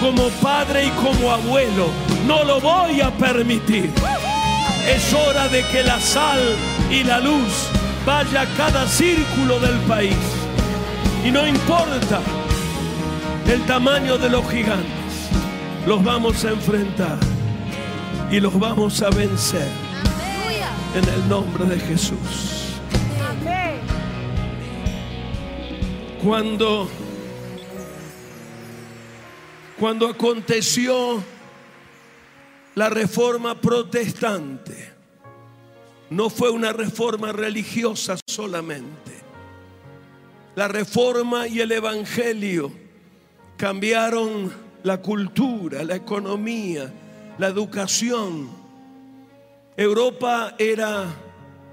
[0.00, 1.88] Como padre y como abuelo,
[2.26, 3.90] no lo voy a permitir.
[4.88, 6.40] Es hora de que la sal
[6.90, 7.68] y la luz
[8.04, 10.16] vaya a cada círculo del país.
[11.24, 12.20] Y no importa
[13.46, 15.01] el tamaño de los gigantes,
[15.86, 17.18] los vamos a enfrentar
[18.30, 19.68] y los vamos a vencer
[20.94, 22.78] en el nombre de Jesús.
[26.22, 26.88] Cuando
[29.78, 31.20] cuando aconteció
[32.76, 34.92] la reforma protestante,
[36.10, 39.10] no fue una reforma religiosa solamente.
[40.54, 42.70] La reforma y el evangelio
[43.56, 46.92] cambiaron la cultura, la economía,
[47.38, 48.50] la educación.
[49.76, 51.06] Europa era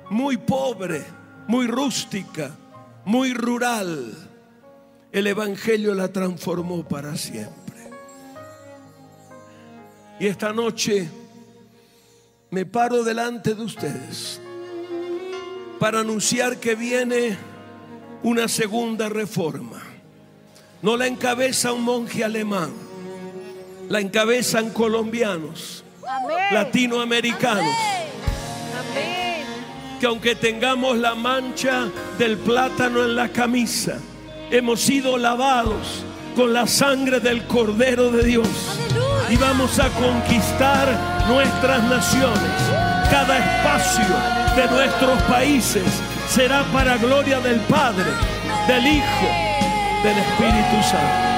[0.10, 1.04] muy pobre,
[1.48, 2.52] muy rústica,
[3.06, 4.14] muy rural.
[5.12, 7.60] El evangelio la transformó para siempre.
[10.20, 11.10] Y esta noche
[12.52, 14.42] me paro delante de ustedes
[15.80, 17.38] para anunciar que viene
[18.22, 19.82] una segunda reforma.
[20.82, 22.72] No la encabeza un monje alemán,
[23.90, 25.84] la encabezan colombianos,
[26.52, 27.76] latinoamericanos.
[30.00, 33.98] Que aunque tengamos la mancha del plátano en la camisa,
[34.50, 38.48] hemos sido lavados con la sangre del Cordero de Dios
[39.30, 40.88] y vamos a conquistar
[41.28, 42.52] nuestras naciones.
[43.12, 44.16] Cada espacio
[44.56, 45.84] de nuestros países
[46.30, 48.06] será para gloria del Padre,
[48.68, 49.28] del Hijo,
[50.04, 51.29] del Espíritu Santo.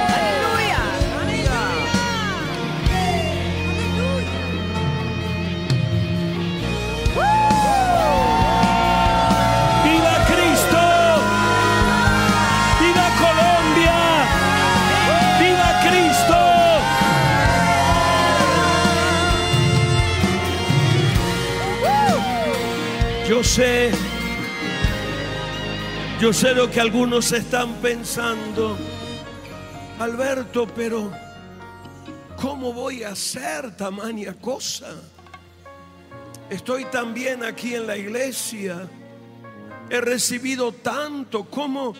[23.42, 23.90] Sé,
[26.20, 28.78] yo sé lo que algunos están pensando,
[29.98, 31.12] Alberto, pero
[32.40, 34.94] ¿cómo voy a hacer tamaña cosa?
[36.48, 38.88] Estoy también aquí en la iglesia,
[39.90, 41.94] he recibido tanto, ¿cómo,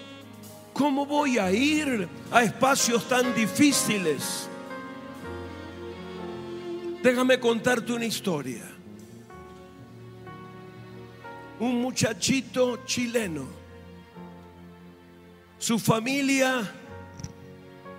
[0.73, 4.49] cómo voy a ir a espacios tan difíciles?
[7.03, 8.72] Déjame contarte una historia.
[11.63, 13.47] Un muchachito chileno,
[15.59, 16.69] su familia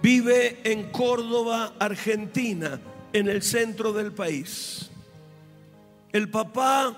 [0.02, 2.78] vive en Córdoba, Argentina,
[3.14, 4.90] en el centro del país.
[6.12, 6.94] El papá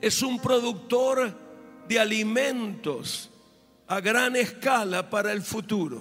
[0.00, 1.32] es un productor
[1.86, 3.30] de alimentos
[3.86, 6.00] a gran escala para el futuro.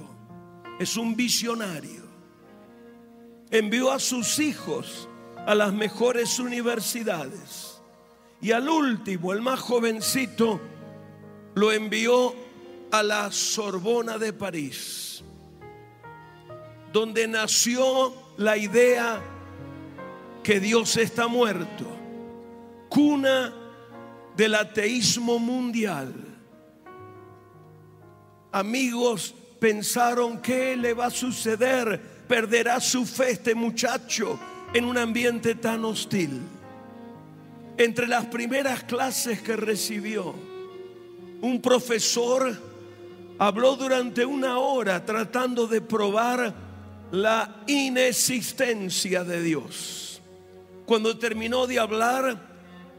[0.79, 2.01] Es un visionario.
[3.51, 5.07] Envió a sus hijos
[5.45, 7.70] a las mejores universidades.
[8.41, 10.59] Y al último, el más jovencito,
[11.53, 12.33] lo envió
[12.91, 15.23] a la Sorbona de París,
[16.91, 19.21] donde nació la idea
[20.43, 21.85] que Dios está muerto,
[22.89, 23.53] cuna
[24.35, 26.13] del ateísmo mundial.
[28.51, 32.01] Amigos pensaron, ¿qué le va a suceder?
[32.27, 34.39] Perderá su fe este muchacho
[34.73, 36.41] en un ambiente tan hostil.
[37.81, 40.35] Entre las primeras clases que recibió,
[41.41, 42.55] un profesor
[43.39, 46.53] habló durante una hora tratando de probar
[47.09, 50.21] la inexistencia de Dios.
[50.85, 52.39] Cuando terminó de hablar,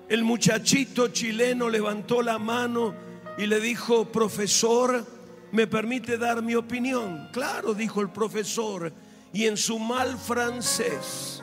[0.09, 2.93] el muchachito chileno levantó la mano
[3.39, 5.07] y le dijo, profesor,
[5.53, 7.29] ¿me permite dar mi opinión?
[7.33, 8.93] Claro, dijo el profesor,
[9.33, 11.41] y en su mal francés,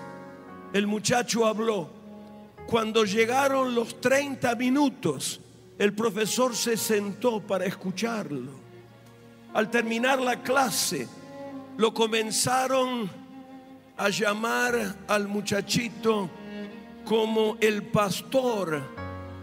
[0.74, 1.99] el muchacho habló.
[2.70, 5.42] Cuando llegaron los 30 minutos,
[5.80, 8.52] el profesor se sentó para escucharlo.
[9.56, 11.08] Al terminar la clase,
[11.78, 13.10] lo comenzaron
[13.98, 16.30] a llamar al muchachito
[17.06, 18.84] como el pastor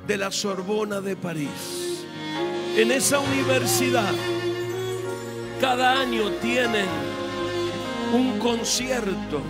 [0.06, 2.04] de la Sorbona de París.
[2.76, 4.14] En esa universidad,
[5.60, 6.86] cada año tienen
[8.14, 9.42] un concierto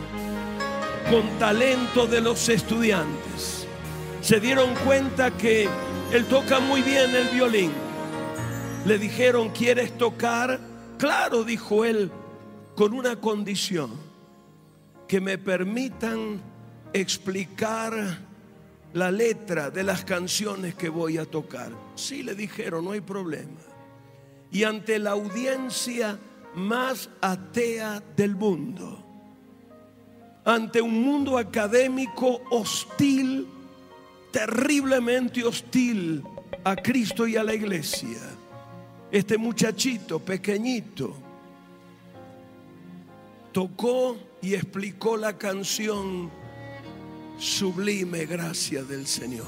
[1.11, 3.56] con talento de los estudiantes.
[4.27, 5.69] Se dieron cuenta que
[6.13, 7.71] él toca muy bien el violín.
[8.85, 10.59] Le dijeron, ¿quieres tocar?
[10.99, 12.11] Claro, dijo él,
[12.75, 13.93] con una condición,
[15.07, 16.41] que me permitan
[16.93, 18.19] explicar
[18.95, 21.71] la letra de las canciones que voy a tocar.
[21.95, 23.61] Sí, le dijeron, no hay problema.
[24.51, 26.19] Y ante la audiencia
[26.57, 29.05] más atea del mundo,
[30.45, 33.53] ante un mundo académico hostil,
[34.37, 36.23] terriblemente hostil
[36.63, 38.19] a Cristo y a la iglesia,
[39.11, 41.17] este muchachito pequeñito
[43.51, 46.31] tocó y explicó la canción
[47.39, 49.47] Sublime Gracia del Señor.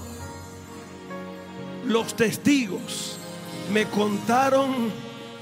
[1.86, 3.18] Los testigos
[3.70, 4.90] me contaron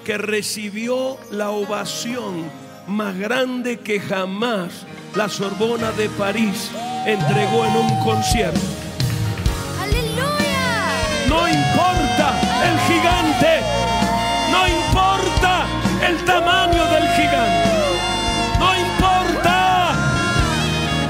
[0.05, 2.51] que recibió la ovación
[2.89, 4.85] más grande que jamás
[5.15, 6.69] la Sorbona de París
[7.07, 8.86] entregó en un concierto.
[11.37, 12.29] No importa
[12.65, 13.61] el gigante,
[14.51, 15.67] no importa
[16.09, 17.69] el tamaño del gigante,
[18.59, 19.93] no importa,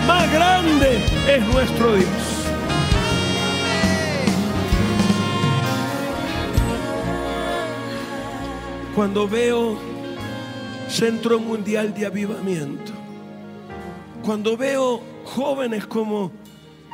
[0.04, 2.08] más grande es nuestro Dios.
[8.96, 9.78] Cuando veo
[10.88, 12.92] Centro Mundial de Avivamiento,
[14.24, 16.32] cuando veo jóvenes como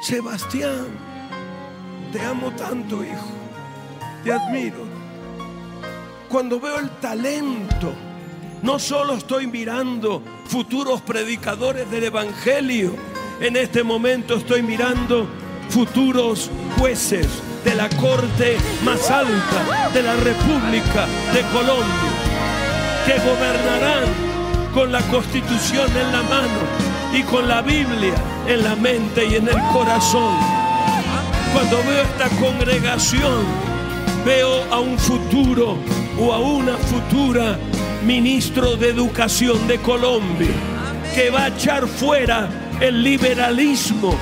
[0.02, 1.11] Sebastián,
[2.12, 3.30] te amo tanto, hijo,
[4.22, 4.84] te admiro.
[6.28, 7.92] Cuando veo el talento,
[8.62, 12.94] no solo estoy mirando futuros predicadores del Evangelio,
[13.40, 15.26] en este momento estoy mirando
[15.70, 17.26] futuros jueces
[17.64, 22.12] de la corte más alta de la República de Colombia,
[23.06, 24.04] que gobernarán
[24.74, 26.60] con la constitución en la mano
[27.14, 28.14] y con la Biblia
[28.46, 30.61] en la mente y en el corazón.
[31.52, 33.44] Cuando veo esta congregación,
[34.24, 35.76] veo a un futuro
[36.18, 37.58] o a una futura
[38.04, 40.48] ministro de Educación de Colombia
[41.14, 42.48] que va a echar fuera
[42.80, 44.14] el liberalismo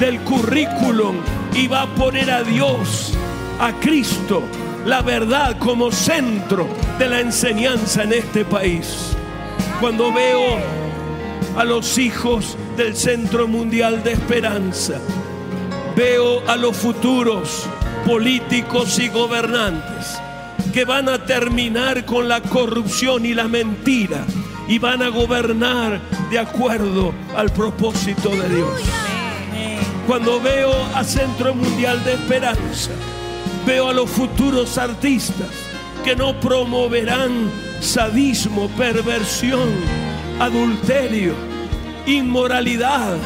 [0.00, 1.16] del currículum
[1.54, 3.12] y va a poner a Dios,
[3.60, 4.42] a Cristo,
[4.84, 6.66] la verdad como centro
[6.98, 9.16] de la enseñanza en este país.
[9.80, 10.58] Cuando veo
[11.56, 15.00] a los hijos del Centro Mundial de Esperanza,
[15.96, 17.66] veo a los futuros
[18.06, 20.18] políticos y gobernantes
[20.72, 24.24] que van a terminar con la corrupción y la mentira
[24.68, 28.80] y van a gobernar de acuerdo al propósito de Dios.
[30.06, 32.90] Cuando veo a Centro Mundial de Esperanza,
[33.66, 35.48] veo a los futuros artistas
[36.04, 39.68] que no promoverán sadismo, perversión,
[40.40, 41.34] adulterio,
[42.06, 43.16] inmoralidad.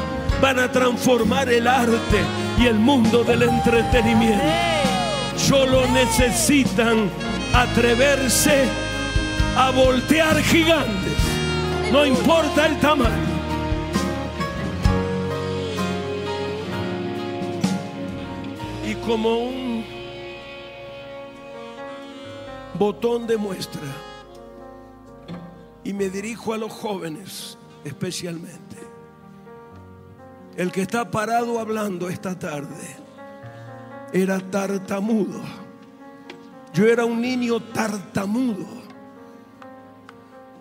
[0.43, 4.45] Van a transformar el arte y el mundo del entretenimiento.
[5.37, 7.11] Solo necesitan
[7.53, 8.65] atreverse
[9.57, 11.19] a voltear gigantes.
[11.93, 13.37] No importa el tamaño.
[18.85, 19.85] Y como un
[22.79, 23.83] botón de muestra,
[25.85, 28.66] y me dirijo a los jóvenes especialmente,
[30.57, 32.97] el que está parado hablando esta tarde
[34.13, 35.41] era tartamudo.
[36.73, 38.67] Yo era un niño tartamudo.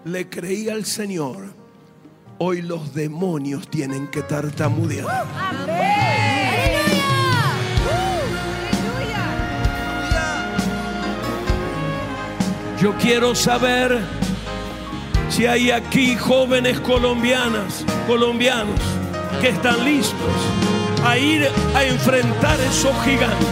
[0.04, 1.54] Le creí al Señor.
[2.38, 5.26] Hoy los demonios tienen que tartamudear.
[12.82, 14.02] Yo quiero saber
[15.30, 18.95] si hay aquí jóvenes colombianas, colombianos
[19.42, 20.16] que están listos
[21.06, 23.48] a ir a enfrentar esos gigantes.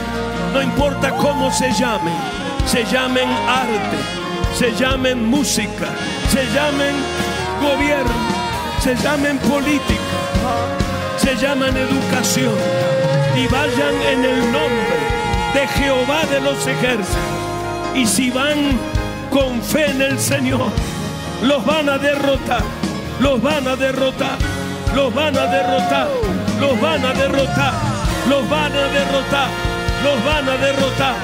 [0.54, 2.14] No importa cómo se llamen,
[2.66, 3.98] se llamen arte,
[4.58, 5.90] se llamen música,
[6.30, 6.96] se llamen
[7.62, 8.12] gobierno,
[8.82, 10.02] se llamen política,
[11.18, 12.54] se llaman educación
[13.36, 14.98] y vayan en el nombre
[15.54, 17.18] de Jehová de los ejércitos.
[17.96, 18.78] Y si van
[19.30, 20.72] con fe en el Señor,
[21.44, 22.64] los van a derrotar,
[23.20, 24.38] los van a derrotar,
[24.96, 26.08] los van a derrotar,
[26.60, 27.74] los van a derrotar,
[28.30, 29.50] los van a derrotar,
[30.04, 31.16] los van a derrotar,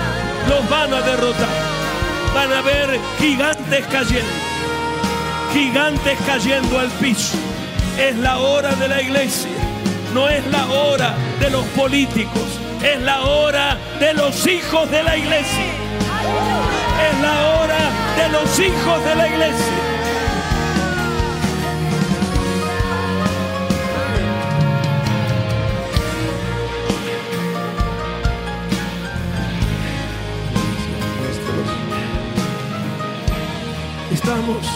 [0.49, 1.79] los van a derrotar.
[2.33, 4.31] Van a ver gigantes cayendo,
[5.53, 7.37] gigantes cayendo al piso.
[7.97, 9.49] Es la hora de la iglesia,
[10.13, 15.17] no es la hora de los políticos, es la hora de los hijos de la
[15.17, 15.65] iglesia.
[17.09, 19.98] Es la hora de los hijos de la iglesia.
[34.29, 34.67] Estamos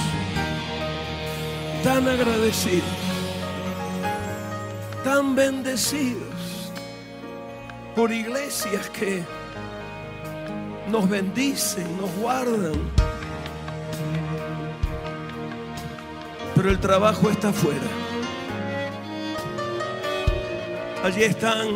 [1.83, 2.89] tan agradecidos,
[5.03, 6.71] tan bendecidos
[7.95, 9.23] por iglesias que
[10.89, 12.73] nos bendicen, nos guardan.
[16.55, 17.91] Pero el trabajo está afuera.
[21.03, 21.67] Allí están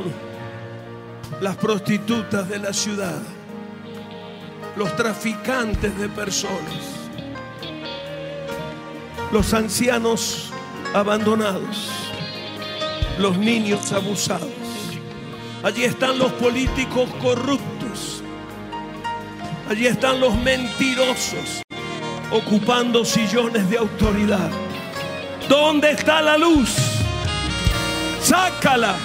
[1.42, 3.22] las prostitutas de la ciudad,
[4.76, 6.97] los traficantes de personas,
[9.38, 10.50] los ancianos
[10.96, 11.92] abandonados,
[13.20, 14.50] los niños abusados.
[15.62, 18.24] Allí están los políticos corruptos.
[19.70, 21.62] Allí están los mentirosos
[22.32, 24.50] ocupando sillones de autoridad.
[25.48, 26.76] ¿Dónde está la luz?
[28.20, 28.96] Sácala.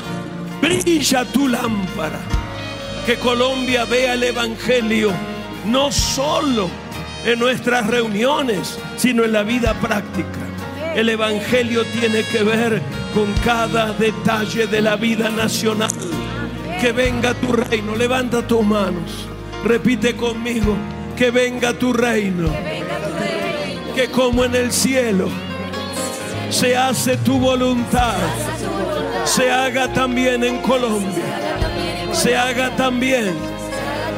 [0.63, 2.21] Brilla tu lámpara.
[3.05, 5.13] Que Colombia vea el Evangelio
[5.67, 6.71] no solo
[7.25, 10.41] en nuestras reuniones, sino en la vida práctica.
[10.95, 12.83] El Evangelio tiene que ver
[13.15, 15.91] con cada detalle de la vida nacional.
[16.81, 17.97] Que venga tu reino.
[17.97, 19.27] Levanta tus manos.
[19.65, 20.77] Repite conmigo.
[21.17, 22.49] Que venga tu reino.
[23.95, 25.29] Que como en el cielo
[26.51, 28.17] se hace tu voluntad.
[29.25, 31.23] Se haga también en Colombia.
[32.13, 33.33] Se haga también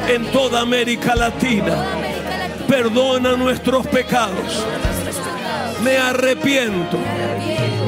[0.09, 2.04] en toda América Latina.
[2.67, 4.65] Perdona nuestros pecados.
[5.83, 6.97] Me arrepiento.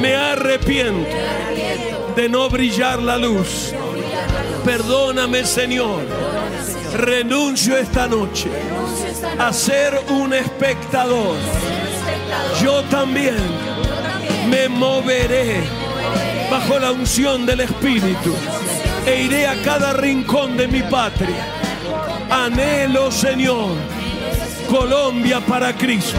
[0.00, 1.10] Me arrepiento
[2.14, 3.72] de no brillar la luz.
[4.64, 6.02] Perdóname, Señor.
[6.94, 8.48] Renuncio esta noche
[9.38, 11.36] a ser un espectador.
[12.62, 13.36] Yo también
[14.50, 15.62] me moveré
[16.50, 18.34] bajo la unción del Espíritu
[19.06, 21.46] e iré a cada rincón de mi patria.
[22.30, 23.72] Anhelo, Señor,
[24.68, 26.18] Colombia para Cristo.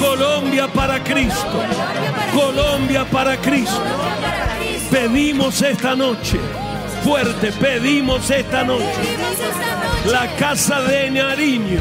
[0.00, 1.62] Colombia para Cristo.
[2.34, 3.82] Colombia para Cristo.
[4.90, 6.38] Pedimos esta noche,
[7.04, 9.16] fuerte, pedimos esta noche,
[10.06, 11.80] la casa de Nariño,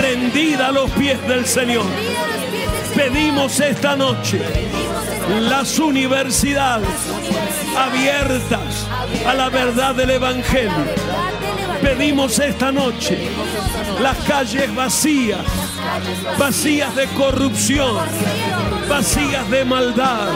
[0.00, 1.86] rendida a los pies del Señor.
[2.94, 4.40] Pedimos esta noche
[5.40, 6.88] las universidades
[7.76, 8.86] abiertas
[9.26, 11.07] a la verdad del Evangelio.
[11.88, 13.18] Pedimos esta noche
[14.02, 15.40] las calles vacías,
[16.38, 17.96] vacías de corrupción,
[18.86, 20.28] vacías de maldad,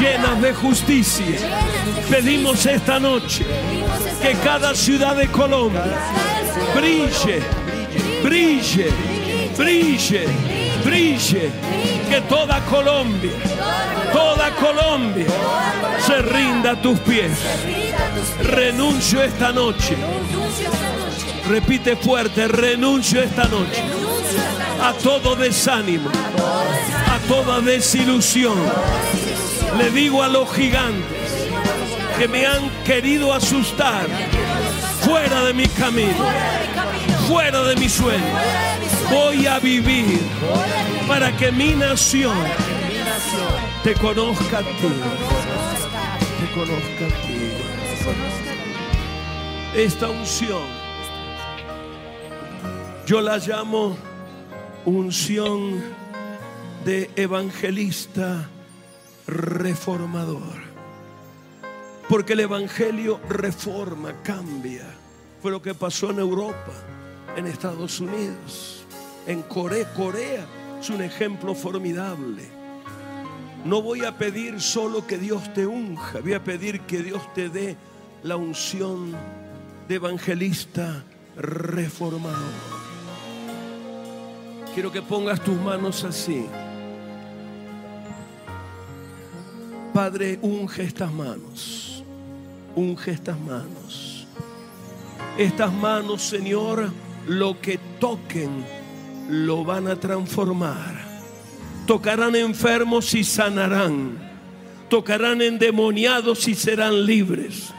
[0.00, 1.36] llenas de justicia.
[2.10, 3.46] Pedimos esta noche
[4.20, 5.84] que cada ciudad de Colombia
[6.74, 7.40] brille,
[8.24, 8.88] brille,
[9.56, 10.26] brille,
[10.84, 11.52] brille.
[12.10, 13.30] Que toda Colombia,
[14.12, 15.26] toda Colombia
[16.04, 17.83] se rinda a tus pies.
[18.42, 19.96] Renuncio esta noche.
[21.48, 23.82] Repite fuerte, renuncio esta noche
[24.80, 28.58] a todo desánimo, a toda desilusión.
[29.78, 31.48] Le digo a los gigantes
[32.18, 34.06] que me han querido asustar,
[35.00, 36.26] fuera de mi camino,
[37.26, 38.34] fuera de mi sueño.
[39.10, 40.20] Voy a vivir
[41.08, 42.36] para que mi nación
[43.82, 44.92] te conozca a ti.
[46.40, 47.53] Te conozca a ti.
[49.74, 50.84] Esta unción
[53.06, 53.96] yo la llamo
[54.86, 55.82] unción
[56.86, 58.48] de evangelista
[59.26, 60.64] reformador.
[62.08, 64.86] Porque el Evangelio reforma, cambia.
[65.42, 66.72] Fue lo que pasó en Europa,
[67.36, 68.84] en Estados Unidos,
[69.26, 69.92] en Corea.
[69.92, 70.46] Corea
[70.80, 72.42] es un ejemplo formidable.
[73.64, 77.48] No voy a pedir solo que Dios te unja, voy a pedir que Dios te
[77.48, 77.76] dé
[78.24, 79.12] la unción
[79.86, 81.04] de evangelista
[81.36, 82.38] reformador.
[84.72, 86.46] Quiero que pongas tus manos así.
[89.92, 92.02] Padre, unge estas manos.
[92.74, 94.26] Unge estas manos.
[95.36, 96.90] Estas manos, Señor,
[97.26, 98.64] lo que toquen,
[99.28, 100.94] lo van a transformar.
[101.86, 104.16] Tocarán enfermos y sanarán.
[104.88, 107.74] Tocarán endemoniados y serán libres.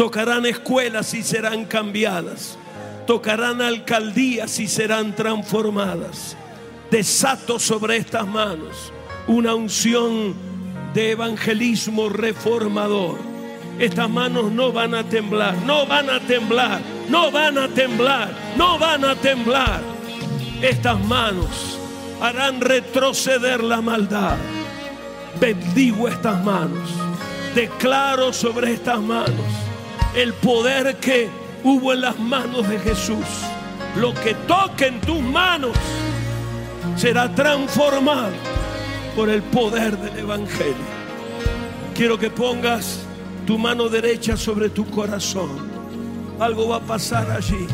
[0.00, 2.56] Tocarán escuelas y serán cambiadas.
[3.06, 6.38] Tocarán alcaldías y serán transformadas.
[6.90, 8.94] Desato sobre estas manos
[9.26, 10.34] una unción
[10.94, 13.18] de evangelismo reformador.
[13.78, 16.80] Estas manos no van a temblar, no van a temblar,
[17.10, 19.82] no van a temblar, no van a temblar.
[20.62, 21.78] Estas manos
[22.22, 24.38] harán retroceder la maldad.
[25.38, 26.88] Bendigo estas manos.
[27.54, 29.69] Declaro sobre estas manos
[30.14, 31.28] el poder que
[31.62, 33.24] hubo en las manos de Jesús.
[33.96, 35.76] Lo que toque en tus manos
[36.96, 38.32] será transformado
[39.16, 41.00] por el poder del Evangelio.
[41.94, 43.00] Quiero que pongas
[43.46, 45.70] tu mano derecha sobre tu corazón.
[46.38, 47.66] Algo va a pasar allí.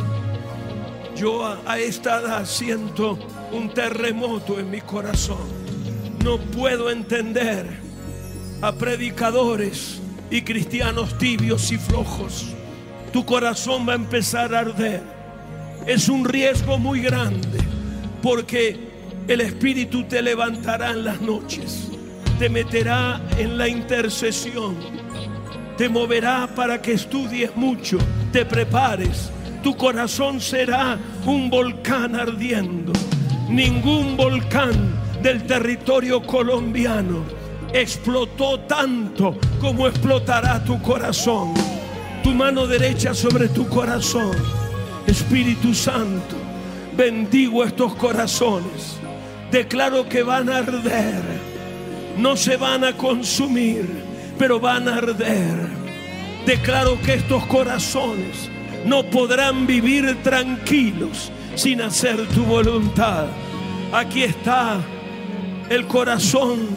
[1.15, 3.19] Yo a, esta edad siento
[3.53, 5.49] un terremoto en mi corazón.
[6.25, 7.67] No puedo entender
[8.61, 10.01] a predicadores
[10.31, 12.55] y cristianos tibios y flojos.
[13.13, 15.03] Tu corazón va a empezar a arder.
[15.87, 17.59] Es un riesgo muy grande
[18.23, 18.77] porque
[19.29, 21.89] el Espíritu te levantará en las noches,
[22.39, 24.77] te meterá en la intercesión,
[25.77, 27.99] te moverá para que estudies mucho,
[28.33, 29.31] te prepares.
[29.63, 32.93] Tu corazón será un volcán ardiendo.
[33.49, 37.36] Ningún volcán del territorio colombiano
[37.81, 41.55] explotó tanto como explotará tu corazón.
[42.23, 44.37] Tu mano derecha sobre tu corazón.
[45.07, 46.37] Espíritu Santo,
[46.97, 48.97] bendigo estos corazones.
[49.51, 51.23] Declaro que van a arder.
[52.19, 53.87] No se van a consumir,
[54.39, 55.69] pero van a arder.
[56.47, 58.49] Declaro que estos corazones
[58.85, 63.27] no podrán vivir tranquilos sin hacer tu voluntad.
[63.93, 64.81] Aquí está
[65.69, 66.69] el corazón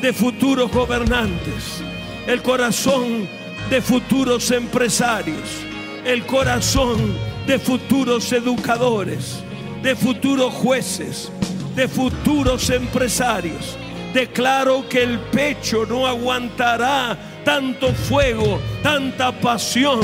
[0.00, 1.82] de futuros gobernantes,
[2.26, 3.28] el corazón
[3.68, 5.62] de futuros empresarios,
[6.04, 7.14] el corazón
[7.46, 9.42] de futuros educadores,
[9.82, 11.30] de futuros jueces,
[11.76, 13.76] de futuros empresarios.
[14.14, 20.00] Declaro que el pecho no aguantará tanto fuego, tanta pasión.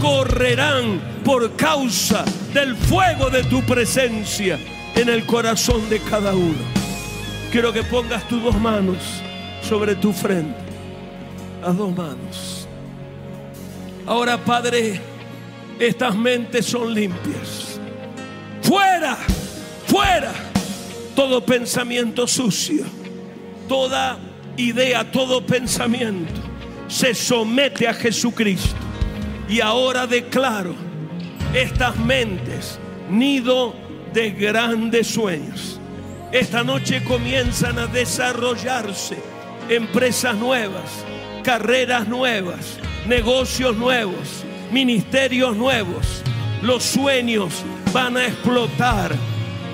[0.00, 2.24] Correrán por causa
[2.54, 4.58] del fuego de tu presencia
[4.94, 6.85] en el corazón de cada uno.
[7.56, 8.98] Quiero que pongas tus dos manos
[9.62, 10.60] sobre tu frente.
[11.62, 12.68] Las dos manos.
[14.04, 15.00] Ahora, Padre,
[15.78, 17.80] estas mentes son limpias.
[18.60, 19.16] Fuera,
[19.86, 20.34] fuera
[21.14, 22.84] todo pensamiento sucio,
[23.66, 24.18] toda
[24.58, 26.38] idea, todo pensamiento
[26.88, 28.76] se somete a Jesucristo.
[29.48, 30.74] Y ahora declaro
[31.54, 32.78] estas mentes,
[33.08, 33.74] nido
[34.12, 35.75] de grandes sueños.
[36.32, 39.16] Esta noche comienzan a desarrollarse
[39.68, 41.04] empresas nuevas,
[41.44, 46.22] carreras nuevas, negocios nuevos, ministerios nuevos.
[46.62, 47.62] Los sueños
[47.92, 49.14] van a explotar.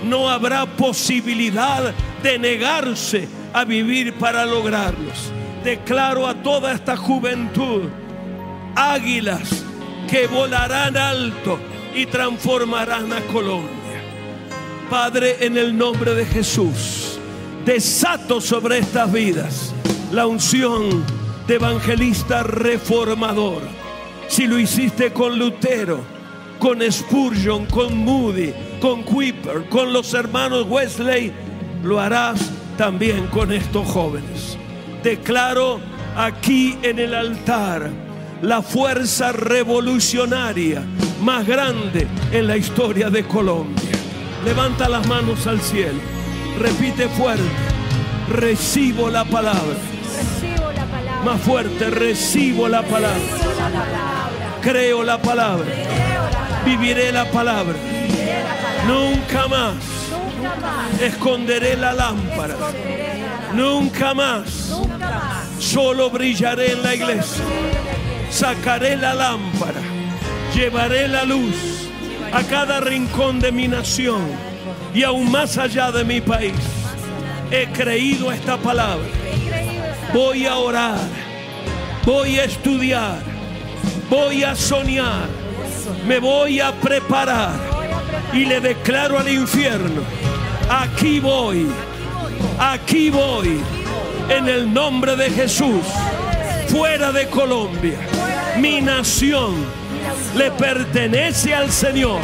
[0.05, 5.33] No habrá posibilidad de negarse a vivir para lograrlos.
[5.65, 7.89] Declaro a toda esta juventud
[8.75, 9.65] águilas
[10.11, 11.59] que volarán alto
[11.95, 13.82] y transformarán a Colombia.
[14.93, 17.19] Padre, en el nombre de Jesús,
[17.65, 19.73] desato sobre estas vidas
[20.13, 21.03] la unción
[21.47, 23.63] de evangelista reformador.
[24.29, 26.01] Si lo hiciste con Lutero,
[26.59, 31.33] con Spurgeon, con Moody, con Kuiper, con los hermanos Wesley,
[31.83, 34.59] lo harás también con estos jóvenes.
[35.03, 35.81] Declaro
[36.19, 37.89] aquí en el altar
[38.43, 40.83] la fuerza revolucionaria
[41.23, 44.02] más grande en la historia de Colombia.
[44.45, 46.01] Levanta las manos al cielo.
[46.59, 47.43] Repite fuerte.
[48.29, 49.61] Recibo la palabra.
[50.17, 51.23] Recibo la palabra.
[51.25, 51.91] Más fuerte.
[51.91, 53.19] Recibo la palabra.
[53.19, 54.59] Recibo la palabra.
[54.63, 55.65] Creo la palabra.
[55.65, 56.65] Creo la palabra.
[56.65, 57.75] Viviré la palabra.
[57.75, 58.85] Viviré la palabra.
[58.87, 59.75] Nunca más
[60.11, 61.01] Nunca más.
[61.01, 62.55] esconderé la lámpara.
[62.55, 63.13] Esconderé.
[63.55, 65.63] Nunca más Nunca más.
[65.65, 67.45] solo brillaré en la iglesia.
[68.31, 69.81] Sacaré la lámpara.
[70.55, 71.55] Llevaré la luz
[72.33, 74.23] a cada rincón de mi nación
[74.95, 76.55] y aún más allá de mi país.
[77.51, 79.07] He creído esta palabra.
[80.15, 80.99] Voy a orar.
[82.05, 83.23] Voy a estudiar.
[84.09, 85.29] Voy a soñar.
[86.07, 86.19] Me.
[86.19, 87.53] Voy a preparar.
[88.33, 90.03] Y le declaro al infierno.
[90.71, 91.67] Aquí voy.
[92.59, 93.61] Aquí voy.
[94.29, 95.85] En el nombre de Jesús,
[96.69, 97.99] fuera de Colombia,
[98.59, 99.82] mi nación
[100.37, 102.21] le pertenece al Señor,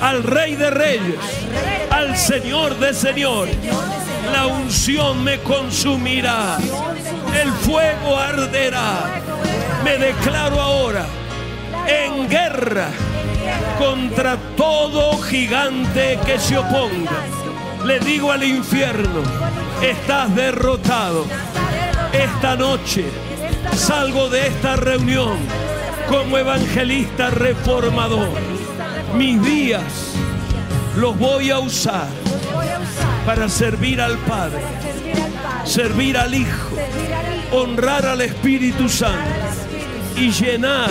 [0.00, 1.16] al Rey de Reyes,
[1.90, 3.56] al Señor de Señores.
[4.32, 6.58] La unción me consumirá,
[7.40, 9.22] el fuego arderá.
[9.84, 11.06] Me declaro ahora
[11.86, 12.88] en guerra
[13.78, 17.22] contra todo gigante que se oponga.
[17.84, 19.22] Le digo al infierno,
[19.80, 21.24] estás derrotado.
[22.12, 23.04] Esta noche
[23.76, 25.38] salgo de esta reunión
[26.08, 28.28] como evangelista reformador.
[29.14, 30.14] Mis días
[30.96, 32.08] los voy a usar
[33.24, 34.62] para servir al Padre,
[35.64, 36.76] servir al Hijo,
[37.52, 39.30] honrar al Espíritu Santo
[40.16, 40.90] y llenar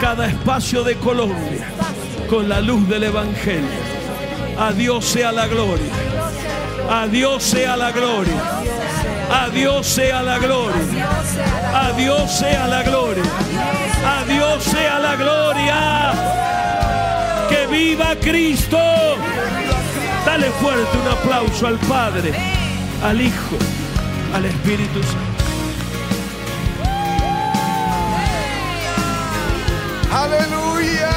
[0.00, 1.68] cada espacio de Colombia
[2.28, 3.98] con la luz del Evangelio.
[4.58, 5.92] A Dios sea la gloria.
[6.90, 8.62] A Dios sea la gloria.
[9.30, 11.08] A Dios sea la gloria.
[11.74, 13.22] A Dios sea la gloria.
[14.58, 16.12] A sea la gloria.
[17.48, 18.78] Que viva Cristo.
[20.26, 22.32] Dale fuerte un aplauso al Padre,
[23.02, 23.56] al Hijo,
[24.34, 25.44] al Espíritu Santo.
[30.12, 31.10] Aleluya.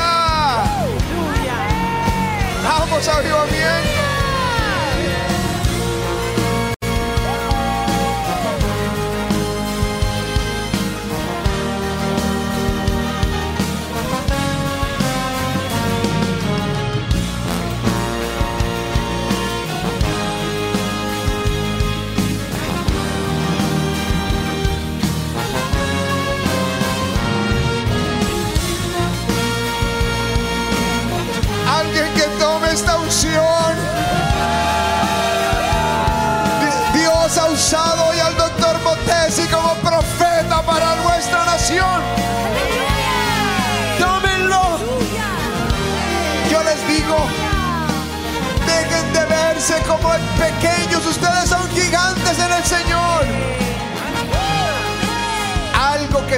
[2.63, 4.00] Vamos, avivamiento.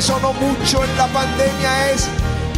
[0.03, 2.07] Sonó mucho en la pandemia es,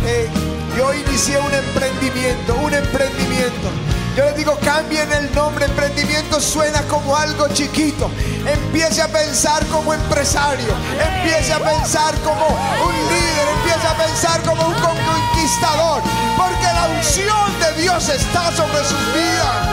[0.04, 0.28] eh,
[0.76, 3.70] yo inicié un emprendimiento, un emprendimiento.
[4.18, 8.10] Yo les digo, cambien el nombre, emprendimiento suena como algo chiquito.
[8.48, 14.68] Empiece a pensar como empresario, empiece a pensar como un líder, empiece a pensar como
[14.68, 16.02] un conquistador,
[16.38, 19.68] porque la unción de Dios está sobre sus vidas.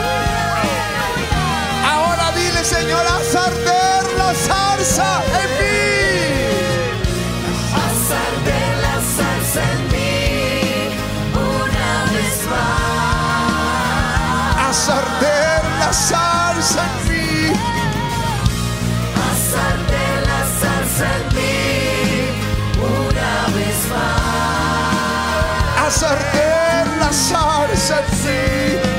[1.91, 5.92] Ahora dile, Señor, haz arder la zarza en mí.
[9.55, 10.89] En mí
[11.33, 13.83] una vez más.
[14.59, 17.27] Haz arder la zarza en mí.
[19.21, 21.57] Haz arder la salsa en mí
[22.79, 24.27] una vez más.
[25.85, 28.92] Haz arder la zarza en mí.